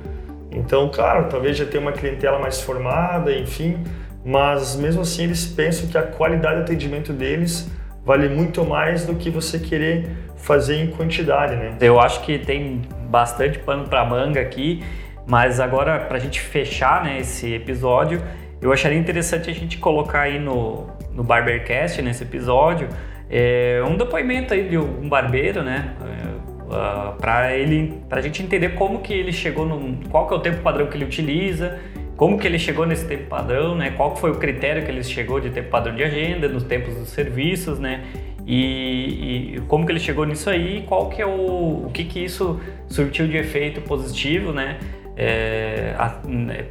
Então, 0.51 0.89
claro, 0.89 1.27
talvez 1.29 1.57
já 1.57 1.65
tenha 1.65 1.81
uma 1.81 1.91
clientela 1.91 2.39
mais 2.39 2.61
formada, 2.61 3.31
enfim, 3.31 3.77
mas 4.23 4.75
mesmo 4.75 5.01
assim 5.01 5.23
eles 5.23 5.45
pensam 5.45 5.87
que 5.87 5.97
a 5.97 6.03
qualidade 6.03 6.55
do 6.55 6.61
atendimento 6.61 7.13
deles 7.13 7.69
vale 8.03 8.29
muito 8.29 8.63
mais 8.63 9.05
do 9.05 9.15
que 9.15 9.29
você 9.29 9.59
querer 9.59 10.07
fazer 10.37 10.75
em 10.75 10.87
quantidade, 10.87 11.55
né? 11.55 11.75
Eu 11.81 11.99
acho 11.99 12.21
que 12.21 12.37
tem 12.37 12.81
bastante 13.09 13.59
pano 13.59 13.85
para 13.87 14.05
manga 14.05 14.39
aqui, 14.39 14.83
mas 15.27 15.59
agora 15.59 15.99
para 15.99 16.17
a 16.17 16.19
gente 16.19 16.39
fechar 16.39 17.03
né, 17.03 17.19
esse 17.19 17.53
episódio, 17.53 18.21
eu 18.65 18.73
acharia 18.73 18.97
interessante 18.97 19.47
a 19.49 19.53
gente 19.53 19.77
colocar 19.77 20.21
aí 20.21 20.39
no, 20.39 20.87
no 21.13 21.23
Barbercast, 21.23 22.01
nesse 22.01 22.23
episódio, 22.23 22.89
é, 23.29 23.79
um 23.87 23.95
depoimento 23.95 24.55
aí 24.55 24.67
de 24.67 24.75
um 24.75 25.07
barbeiro, 25.07 25.61
né? 25.61 25.93
Uh, 26.01 26.73
ah, 26.73 27.15
para 27.21 27.55
ele, 27.55 28.01
para 28.09 28.17
a 28.17 28.21
gente 28.21 28.41
entender 28.41 28.69
como 28.69 28.99
que 28.99 29.13
ele 29.13 29.31
chegou 29.31 29.67
no, 29.67 29.97
qual 30.09 30.27
que 30.27 30.33
é 30.33 30.37
o 30.37 30.39
tempo 30.39 30.63
padrão 30.63 30.87
que 30.87 30.97
ele 30.97 31.05
utiliza, 31.05 31.79
como 32.17 32.39
que 32.39 32.47
ele 32.47 32.57
chegou 32.57 32.87
nesse 32.87 33.07
tempo 33.07 33.27
padrão, 33.27 33.75
né? 33.75 33.91
Qual 33.91 34.15
foi 34.15 34.31
o 34.31 34.35
critério 34.35 34.83
que 34.83 34.89
ele 34.89 35.03
chegou 35.03 35.39
de 35.39 35.51
tempo 35.51 35.69
padrão 35.69 35.95
de 35.95 36.03
agenda, 36.03 36.47
nos 36.47 36.63
tempos 36.63 36.95
dos 36.95 37.09
serviços, 37.09 37.77
né? 37.77 38.03
E, 38.47 39.57
e, 39.57 39.61
como 39.67 39.85
que 39.85 39.91
ele 39.91 39.99
chegou 39.99 40.25
nisso 40.25 40.49
aí, 40.49 40.83
qual 40.87 41.09
que 41.09 41.21
é 41.21 41.25
o, 41.25 41.85
o 41.85 41.91
que 41.93 42.03
que 42.03 42.23
isso 42.23 42.59
surtiu 42.87 43.27
de 43.27 43.37
efeito 43.37 43.81
positivo, 43.81 44.51
né? 44.51 44.79
É, 45.17 45.93
a, 45.97 46.15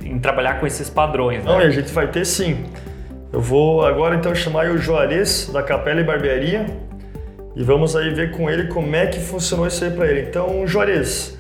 em 0.03 0.19
trabalhar 0.19 0.61
com 0.61 0.67
esses 0.67 0.91
padrões. 0.91 1.43
Né? 1.43 1.51
Não, 1.51 1.61
e 1.61 1.65
a 1.65 1.71
gente 1.71 1.91
vai 1.93 2.09
ter 2.09 2.25
sim. 2.27 2.65
Eu 3.33 3.41
vou 3.41 3.85
agora 3.85 4.15
então 4.15 4.35
chamar 4.35 4.71
o 4.71 4.79
Juarez 4.79 5.51
da 5.53 5.63
Capela 5.63 6.01
e 6.01 6.05
Barbearia 6.05 6.67
e 7.57 7.63
vamos 7.63 7.95
aí 7.95 8.13
ver 8.13 8.33
com 8.33 8.51
ele 8.51 8.69
como 8.69 8.95
é 8.95 9.07
que 9.07 9.19
funcionou 9.19 9.67
isso 9.67 9.85
aí 9.85 9.91
para 9.91 10.11
ele. 10.11 10.29
Então, 10.29 10.67
Juarez, 10.67 11.37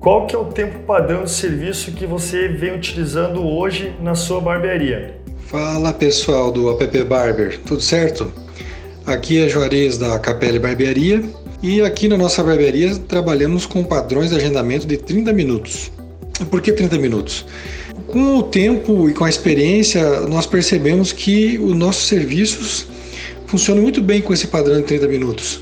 qual 0.00 0.26
que 0.26 0.34
é 0.34 0.38
o 0.38 0.44
tempo 0.44 0.80
padrão 0.80 1.24
de 1.24 1.30
serviço 1.30 1.92
que 1.92 2.06
você 2.06 2.48
vem 2.48 2.74
utilizando 2.74 3.44
hoje 3.44 3.92
na 4.00 4.14
sua 4.14 4.40
barbearia? 4.40 5.16
Fala 5.46 5.92
pessoal 5.92 6.52
do 6.52 6.70
App 6.70 7.04
Barber, 7.04 7.58
tudo 7.66 7.80
certo? 7.80 8.32
Aqui 9.04 9.44
é 9.44 9.48
Juarez 9.48 9.98
da 9.98 10.18
Capela 10.18 10.58
Barbearia 10.58 11.22
e 11.62 11.80
aqui 11.80 12.08
na 12.08 12.16
nossa 12.16 12.42
barbearia 12.42 12.96
trabalhamos 13.08 13.66
com 13.66 13.82
padrões 13.84 14.30
de 14.30 14.36
agendamento 14.36 14.86
de 14.86 14.96
30 14.96 15.32
minutos. 15.32 15.92
Por 16.44 16.60
que 16.60 16.72
30 16.72 16.98
minutos? 16.98 17.46
Com 18.06 18.36
o 18.36 18.42
tempo 18.42 19.08
e 19.08 19.14
com 19.14 19.24
a 19.24 19.28
experiência, 19.28 20.20
nós 20.20 20.46
percebemos 20.46 21.12
que 21.12 21.58
os 21.58 21.74
nossos 21.74 22.06
serviços 22.06 22.86
funcionam 23.46 23.82
muito 23.82 24.02
bem 24.02 24.20
com 24.20 24.32
esse 24.34 24.46
padrão 24.48 24.76
de 24.76 24.82
30 24.82 25.08
minutos, 25.08 25.60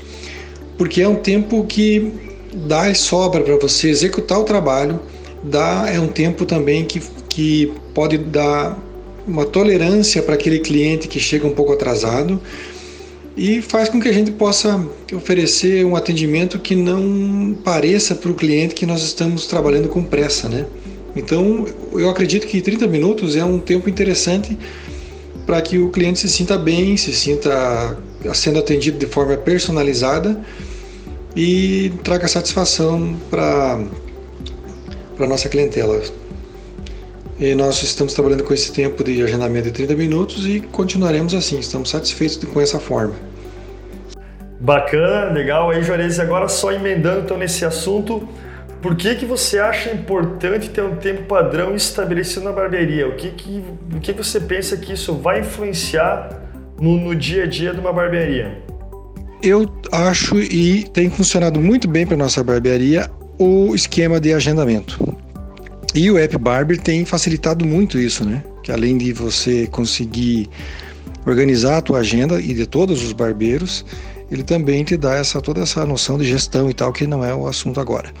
porque 0.77 1.01
é 1.01 1.07
um 1.07 1.15
tempo 1.15 1.63
que 1.65 2.11
dá 2.53 2.89
e 2.89 2.95
sobra 2.95 3.41
para 3.41 3.55
você 3.57 3.89
executar 3.89 4.39
o 4.39 4.43
trabalho, 4.43 4.99
dá 5.43 5.85
é 5.87 5.99
um 5.99 6.07
tempo 6.07 6.45
também 6.45 6.83
que, 6.83 7.01
que 7.29 7.71
pode 7.93 8.17
dar 8.17 8.77
uma 9.27 9.45
tolerância 9.45 10.21
para 10.21 10.35
aquele 10.35 10.59
cliente 10.59 11.07
que 11.07 11.19
chega 11.19 11.47
um 11.47 11.53
pouco 11.53 11.73
atrasado 11.73 12.39
e 13.37 13.61
faz 13.61 13.89
com 13.89 13.99
que 13.99 14.07
a 14.07 14.13
gente 14.13 14.31
possa 14.31 14.85
oferecer 15.13 15.85
um 15.85 15.95
atendimento 15.95 16.57
que 16.57 16.75
não 16.75 17.57
pareça 17.63 18.15
para 18.15 18.31
o 18.31 18.33
cliente 18.33 18.73
que 18.73 18.85
nós 18.85 19.03
estamos 19.03 19.45
trabalhando 19.45 19.89
com 19.89 20.03
pressa, 20.03 20.47
né? 20.47 20.65
Então, 21.15 21.65
eu 21.93 22.09
acredito 22.09 22.47
que 22.47 22.61
30 22.61 22.87
minutos 22.87 23.35
é 23.35 23.43
um 23.43 23.59
tempo 23.59 23.89
interessante 23.89 24.57
para 25.45 25.61
que 25.61 25.77
o 25.77 25.89
cliente 25.89 26.19
se 26.19 26.29
sinta 26.29 26.57
bem, 26.57 26.97
se 26.97 27.13
sinta 27.13 27.97
sendo 28.33 28.59
atendido 28.59 28.97
de 28.97 29.05
forma 29.05 29.35
personalizada 29.37 30.41
e 31.35 31.91
traga 32.03 32.27
satisfação 32.27 33.15
para 33.29 33.79
a 35.19 35.27
nossa 35.27 35.47
clientela. 35.49 36.01
E 37.37 37.53
nós 37.53 37.83
estamos 37.83 38.13
trabalhando 38.13 38.43
com 38.43 38.53
esse 38.53 38.71
tempo 38.71 39.03
de 39.03 39.21
agendamento 39.21 39.65
de 39.65 39.71
30 39.71 39.95
minutos 39.95 40.47
e 40.47 40.61
continuaremos 40.61 41.33
assim, 41.33 41.59
estamos 41.59 41.89
satisfeitos 41.89 42.37
com 42.45 42.61
essa 42.61 42.79
forma. 42.79 43.13
Bacana, 44.59 45.31
legal. 45.31 45.69
Aí, 45.69 45.83
Juarez, 45.83 46.17
agora 46.19 46.47
só 46.47 46.71
emendando 46.71 47.21
então 47.21 47.37
nesse 47.37 47.65
assunto, 47.65 48.27
por 48.81 48.95
que, 48.95 49.15
que 49.15 49.25
você 49.25 49.59
acha 49.59 49.91
importante 49.91 50.69
ter 50.69 50.81
um 50.81 50.95
tempo 50.95 51.23
padrão 51.23 51.75
estabelecido 51.75 52.45
na 52.45 52.53
barbearia? 52.53 53.07
O 53.07 53.15
que, 53.15 53.31
que, 53.31 53.63
o 53.93 53.99
que 53.99 54.13
você 54.13 54.39
pensa 54.39 54.77
que 54.77 54.93
isso 54.93 55.13
vai 55.15 55.41
influenciar 55.41 56.29
no, 56.79 56.97
no 56.97 57.13
dia 57.13 57.43
a 57.43 57.47
dia 57.47 57.73
de 57.73 57.79
uma 57.81 57.91
barbearia? 57.91 58.63
Eu 59.43 59.69
acho 59.91 60.39
e 60.39 60.83
tem 60.89 61.09
funcionado 61.09 61.59
muito 61.59 61.87
bem 61.87 62.07
para 62.07 62.15
nossa 62.15 62.41
barbearia 62.43 63.09
o 63.37 63.75
esquema 63.75 64.19
de 64.21 64.33
agendamento. 64.33 65.24
E 65.95 66.11
o 66.11 66.17
App 66.17 66.37
Barber 66.37 66.77
tem 66.77 67.05
facilitado 67.05 67.65
muito 67.65 67.97
isso, 67.97 68.25
né? 68.25 68.43
Que 68.61 68.69
além 68.69 68.97
de 68.97 69.13
você 69.13 69.65
conseguir 69.67 70.49
organizar 71.25 71.77
a 71.77 71.81
tua 71.81 71.99
agenda 71.99 72.41
e 72.41 72.53
de 72.53 72.65
todos 72.65 73.01
os 73.01 73.13
barbeiros, 73.13 73.85
ele 74.29 74.43
também 74.43 74.83
te 74.83 74.97
dá 74.97 75.15
essa 75.15 75.39
toda 75.39 75.61
essa 75.61 75.85
noção 75.85 76.17
de 76.17 76.25
gestão 76.25 76.69
e 76.69 76.73
tal, 76.73 76.91
que 76.91 77.07
não 77.07 77.23
é 77.23 77.33
o 77.33 77.47
assunto 77.47 77.79
agora. 77.79 78.11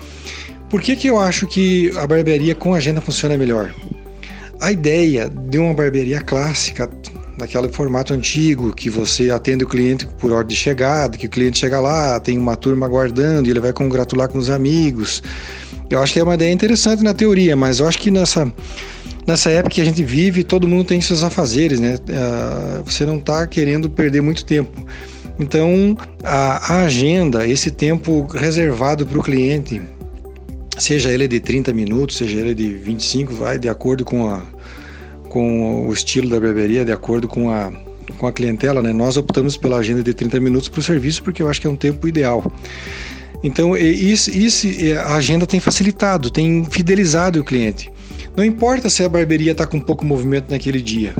Por 0.69 0.81
que, 0.81 0.95
que 0.95 1.09
eu 1.09 1.19
acho 1.19 1.47
que 1.47 1.91
a 1.97 2.07
barbearia 2.07 2.55
com 2.55 2.73
agenda 2.73 3.01
funciona 3.01 3.37
melhor? 3.37 3.75
A 4.61 4.71
ideia 4.71 5.29
de 5.29 5.57
uma 5.57 5.73
barbearia 5.73 6.21
clássica, 6.21 6.89
naquele 7.37 7.67
formato 7.67 8.13
antigo, 8.13 8.73
que 8.73 8.89
você 8.89 9.29
atende 9.29 9.65
o 9.65 9.67
cliente 9.67 10.07
por 10.17 10.31
ordem 10.31 10.55
de 10.55 10.55
chegada, 10.55 11.17
que 11.17 11.27
o 11.27 11.29
cliente 11.29 11.59
chega 11.59 11.79
lá, 11.81 12.19
tem 12.21 12.37
uma 12.37 12.55
turma 12.55 12.85
aguardando 12.85 13.49
ele 13.49 13.59
vai 13.59 13.73
congratular 13.73 14.29
com 14.29 14.37
os 14.37 14.49
amigos, 14.49 15.21
eu 15.89 16.01
acho 16.01 16.13
que 16.13 16.19
é 16.19 16.23
uma 16.23 16.35
ideia 16.35 16.51
interessante 16.51 17.03
na 17.03 17.13
teoria, 17.13 17.55
mas 17.55 17.79
eu 17.79 17.87
acho 17.87 17.99
que 17.99 18.09
nessa, 18.09 18.51
nessa 19.27 19.49
época 19.49 19.75
que 19.75 19.81
a 19.81 19.85
gente 19.85 20.03
vive, 20.03 20.43
todo 20.43 20.67
mundo 20.67 20.85
tem 20.85 20.99
seus 20.99 21.23
afazeres, 21.23 21.79
né? 21.79 21.95
Uh, 21.95 22.83
você 22.83 23.05
não 23.05 23.17
está 23.17 23.45
querendo 23.45 23.89
perder 23.89 24.21
muito 24.21 24.45
tempo. 24.45 24.85
Então, 25.39 25.97
a, 26.23 26.73
a 26.73 26.85
agenda, 26.85 27.47
esse 27.47 27.69
tempo 27.69 28.25
reservado 28.33 29.05
para 29.05 29.19
o 29.19 29.23
cliente, 29.23 29.81
seja 30.77 31.11
ele 31.11 31.27
de 31.27 31.39
30 31.39 31.73
minutos, 31.73 32.17
seja 32.17 32.39
ele 32.39 32.55
de 32.55 32.73
25, 32.73 33.33
vai 33.33 33.59
de 33.59 33.67
acordo 33.69 34.05
com, 34.05 34.29
a, 34.29 34.41
com 35.29 35.87
o 35.87 35.93
estilo 35.93 36.29
da 36.29 36.39
barbearia, 36.39 36.85
de 36.85 36.91
acordo 36.91 37.27
com 37.27 37.49
a, 37.51 37.71
com 38.17 38.27
a 38.27 38.31
clientela, 38.31 38.81
né? 38.81 38.93
Nós 38.93 39.17
optamos 39.17 39.57
pela 39.57 39.77
agenda 39.77 40.01
de 40.01 40.13
30 40.13 40.39
minutos 40.39 40.69
para 40.69 40.79
o 40.79 40.83
serviço 40.83 41.21
porque 41.21 41.43
eu 41.43 41.49
acho 41.49 41.61
que 41.61 41.67
é 41.67 41.69
um 41.69 41.75
tempo 41.75 42.07
ideal. 42.07 42.51
Então, 43.45 43.77
isso, 43.77 44.31
isso, 44.31 44.67
a 45.05 45.17
agenda 45.17 45.45
tem 45.45 45.59
facilitado, 45.59 46.31
tem 46.31 46.65
fidelizado 46.65 47.39
o 47.39 47.43
cliente. 47.43 47.91
Não 48.35 48.43
importa 48.43 48.89
se 48.89 49.03
a 49.03 49.07
barbearia 49.07 49.51
está 49.51 49.67
com 49.67 49.79
pouco 49.79 50.03
movimento 50.03 50.49
naquele 50.49 50.81
dia 50.81 51.13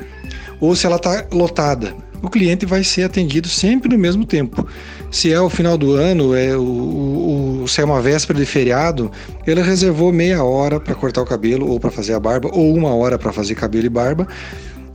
ou 0.60 0.76
se 0.76 0.88
ela 0.88 0.96
está 0.96 1.24
lotada, 1.32 1.96
o 2.24 2.30
cliente 2.30 2.66
vai 2.66 2.84
ser 2.84 3.04
atendido 3.04 3.48
sempre 3.48 3.90
no 3.90 3.98
mesmo 4.00 4.26
tempo. 4.26 4.68
Se 5.12 5.32
é 5.32 5.40
o 5.40 5.52
final 5.52 5.78
do 5.78 5.94
ano, 5.94 6.34
é 6.34 6.58
o, 6.58 7.62
o, 7.62 7.68
se 7.68 7.80
é 7.80 7.86
uma 7.86 8.02
véspera 8.02 8.40
de 8.40 8.46
feriado, 8.48 9.12
ele 9.46 9.62
reservou 9.62 10.12
meia 10.12 10.44
hora 10.44 10.80
para 10.80 10.96
cortar 10.96 11.22
o 11.22 11.26
cabelo 11.26 11.70
ou 11.70 11.80
para 11.80 11.92
fazer 11.92 12.14
a 12.14 12.20
barba, 12.20 12.50
ou 12.52 12.74
uma 12.74 12.96
hora 12.96 13.20
para 13.20 13.32
fazer 13.32 13.54
cabelo 13.54 13.86
e 13.86 13.90
barba. 13.90 14.28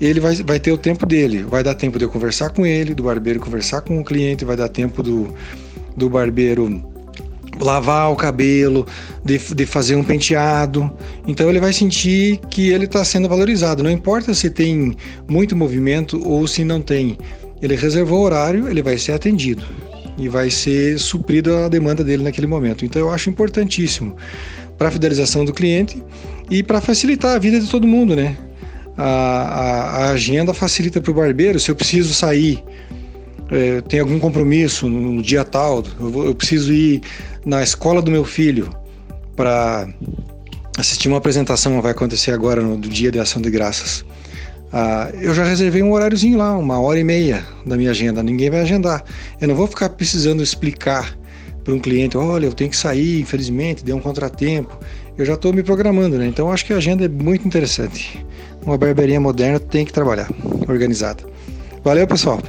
Ele 0.01 0.19
vai, 0.19 0.35
vai 0.35 0.59
ter 0.59 0.73
o 0.73 0.79
tempo 0.79 1.07
dele, 1.07 1.45
vai 1.45 1.63
dar 1.63 1.77
tempo 1.77 1.97
de 1.97 2.07
eu 2.07 2.09
conversar 2.09 2.51
com 2.51 2.67
ele, 2.67 2.93
do 2.93 3.05
barbeiro 3.05 3.39
conversar 3.39 3.83
com 3.83 4.01
o 4.01 4.05
cliente, 4.05 4.45
vai 4.45 4.57
dar 4.57 4.69
tempo 4.69 5.01
do, 5.01 5.33
do 5.97 6.11
barbeiro 6.11 6.90
lavar 7.61 8.11
o 8.11 8.17
cabelo, 8.17 8.87
de, 9.25 9.39
de 9.39 9.67
fazer 9.67 9.97
um 9.97 10.05
penteado. 10.05 10.91
Então 11.27 11.49
ele 11.49 11.61
vai 11.61 11.73
sentir 11.73 12.39
que 12.51 12.71
ele 12.71 12.85
está 12.85 13.05
sendo 13.05 13.29
valorizado. 13.29 13.83
Não 13.83 13.91
importa 13.91 14.35
se 14.35 14.51
tem 14.51 14.97
muito 15.29 15.55
movimento 15.55 16.21
ou 16.27 16.47
se 16.47 16.65
não 16.65 16.81
tem. 16.81 17.19
Ele 17.61 17.77
reservou 17.77 18.21
o 18.21 18.25
horário, 18.25 18.69
ele 18.69 18.83
vai 18.83 18.97
ser 18.97 19.13
atendido 19.13 19.63
e 20.17 20.29
vai 20.29 20.51
ser 20.51 20.99
suprido 20.99 21.55
a 21.55 21.69
demanda 21.69 22.03
dele 22.03 22.23
naquele 22.23 22.47
momento. 22.47 22.85
Então 22.85 23.01
eu 23.01 23.11
acho 23.11 23.31
importantíssimo 23.31 24.17
para 24.79 24.89
a 24.89 24.91
fidelização 24.91 25.45
do 25.45 25.53
cliente 25.53 26.03
e 26.51 26.63
para 26.63 26.81
facilitar 26.81 27.37
a 27.37 27.39
vida 27.39 27.61
de 27.61 27.69
todo 27.69 27.87
mundo, 27.87 28.17
né? 28.17 28.37
a, 28.97 29.05
a, 29.05 30.05
a 30.05 30.11
agenda 30.11 30.53
facilita 30.53 31.01
para 31.01 31.11
o 31.11 31.15
barbeiro. 31.15 31.59
Se 31.59 31.71
eu 31.71 31.77
preciso 31.77 32.13
sair, 32.13 32.63
é, 33.51 33.81
tem 33.83 34.01
algum 34.01 34.19
compromisso 34.19 34.89
no, 34.89 35.15
no 35.15 35.23
dia 35.23 35.45
tal, 35.45 35.83
eu, 35.99 36.11
vou, 36.11 36.25
eu 36.27 36.35
preciso 36.35 36.73
ir 36.73 37.01
na 37.45 37.63
escola 37.63 38.03
do 38.03 38.11
meu 38.11 38.25
filho 38.25 38.71
para 39.37 39.89
assistir 40.79 41.09
uma 41.09 41.19
apresentação 41.19 41.81
vai 41.81 41.93
acontecer 41.93 42.33
agora 42.33 42.61
no 42.61 42.79
dia 42.79 43.11
de 43.11 43.19
ação 43.19 43.41
de 43.41 43.51
graças. 43.51 44.05
Ah, 44.73 45.11
eu 45.21 45.35
já 45.35 45.45
reservei 45.45 45.83
um 45.83 45.93
horáriozinho 45.93 46.39
lá, 46.39 46.57
uma 46.57 46.81
hora 46.81 46.99
e 46.99 47.05
meia 47.05 47.45
da 47.67 47.77
minha 47.77 47.91
agenda. 47.91 48.23
Ninguém 48.23 48.51
vai 48.51 48.61
agendar. 48.61 49.05
Eu 49.41 49.49
não 49.49 49.55
vou 49.55 49.67
ficar 49.67 49.89
precisando 49.91 50.43
explicar 50.43 51.17
para 51.65 51.75
um 51.75 51.79
cliente: 51.79 52.17
olha, 52.17 52.47
eu 52.47 52.53
tenho 52.53 52.71
que 52.71 52.77
sair, 52.77 53.21
infelizmente, 53.21 53.85
deu 53.85 53.97
um 53.97 54.01
contratempo. 54.01 54.79
Eu 55.19 55.25
já 55.25 55.35
estou 55.35 55.53
me 55.53 55.63
programando, 55.63 56.17
né? 56.19 56.27
Então 56.27 56.53
acho 56.53 56.65
que 56.65 56.73
a 56.73 56.77
agenda 56.77 57.05
é 57.05 57.09
muito 57.09 57.47
interessante. 57.47 58.25
Uma 58.65 58.79
barbearia 58.79 59.21
moderna 59.21 59.59
tem 59.59 59.85
que 59.85 59.93
trabalhar, 59.93 60.31
organizada. 60.69 61.25
Valeu, 61.83 62.07
pessoal. 62.07 62.41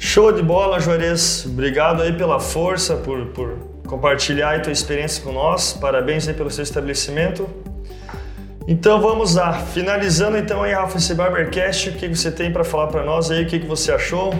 Show 0.00 0.30
de 0.30 0.42
bola, 0.42 0.78
Juarez. 0.78 1.44
Obrigado 1.44 2.02
aí 2.02 2.12
pela 2.12 2.38
força, 2.38 2.94
por, 2.96 3.26
por 3.26 3.58
compartilhar 3.84 4.54
a 4.54 4.60
tua 4.60 4.72
experiência 4.72 5.24
com 5.24 5.32
nós. 5.32 5.72
Parabéns 5.72 6.28
aí 6.28 6.34
pelo 6.34 6.48
seu 6.52 6.62
estabelecimento. 6.62 7.50
Então 8.68 9.00
vamos 9.00 9.34
lá, 9.34 9.54
finalizando 9.54 10.38
então 10.38 10.62
aí, 10.62 10.72
Rafa, 10.72 10.98
esse 10.98 11.14
Barbercast, 11.14 11.90
o 11.90 11.92
que 11.94 12.06
você 12.06 12.30
tem 12.30 12.52
para 12.52 12.62
falar 12.62 12.86
para 12.86 13.02
nós 13.02 13.28
aí, 13.28 13.42
o 13.42 13.46
que 13.46 13.58
você 13.58 13.90
achou? 13.90 14.32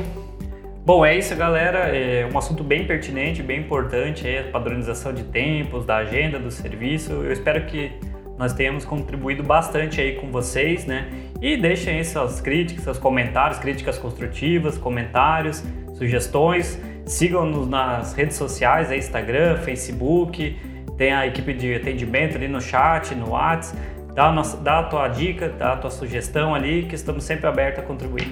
Bom, 0.85 1.05
é 1.05 1.19
isso, 1.19 1.35
galera. 1.35 1.95
É 1.95 2.29
um 2.33 2.39
assunto 2.39 2.63
bem 2.63 2.87
pertinente, 2.87 3.43
bem 3.43 3.59
importante, 3.61 4.29
aí, 4.29 4.39
a 4.39 4.45
padronização 4.45 5.13
de 5.13 5.25
tempos, 5.25 5.85
da 5.85 5.97
agenda, 5.97 6.39
do 6.39 6.53
serviço. 6.53 7.11
Eu 7.11 7.33
espero 7.33 7.67
que 7.67 7.91
nós 8.39 8.53
tenhamos 8.53 8.85
contribuído 8.85 9.43
bastante 9.43 10.01
aí 10.01 10.15
com 10.15 10.31
vocês, 10.31 10.87
né? 10.87 11.09
E 11.43 11.57
deixem 11.57 11.97
aí 11.97 12.05
suas 12.05 12.41
críticas, 12.41 12.85
seus 12.85 12.99
comentários, 12.99 13.59
críticas 13.59 13.99
construtivas, 13.99 14.79
comentários, 14.79 15.63
sugestões. 15.95 16.81
Sigam-nos 17.05 17.67
nas 17.67 18.15
redes 18.15 18.37
sociais, 18.37 18.91
aí, 18.91 18.99
Instagram, 18.99 19.57
Facebook, 19.57 20.57
tem 20.97 21.13
a 21.13 21.27
equipe 21.27 21.55
de 21.55 21.75
atendimento 21.75 22.37
ali 22.37 22.49
no 22.49 22.61
chat, 22.61 23.15
no 23.15 23.31
WhatsApp 23.31 23.77
dá 24.19 24.27
a, 24.27 24.33
nossa, 24.33 24.57
dá 24.57 24.81
a 24.81 24.83
tua 24.83 25.07
dica, 25.07 25.49
dá 25.49 25.75
a 25.75 25.77
tua 25.77 25.91
sugestão 25.91 26.53
ali, 26.53 26.83
que 26.83 26.97
estamos 26.97 27.23
sempre 27.23 27.47
abertos 27.47 27.85
a 27.85 27.87
contribuir. 27.87 28.27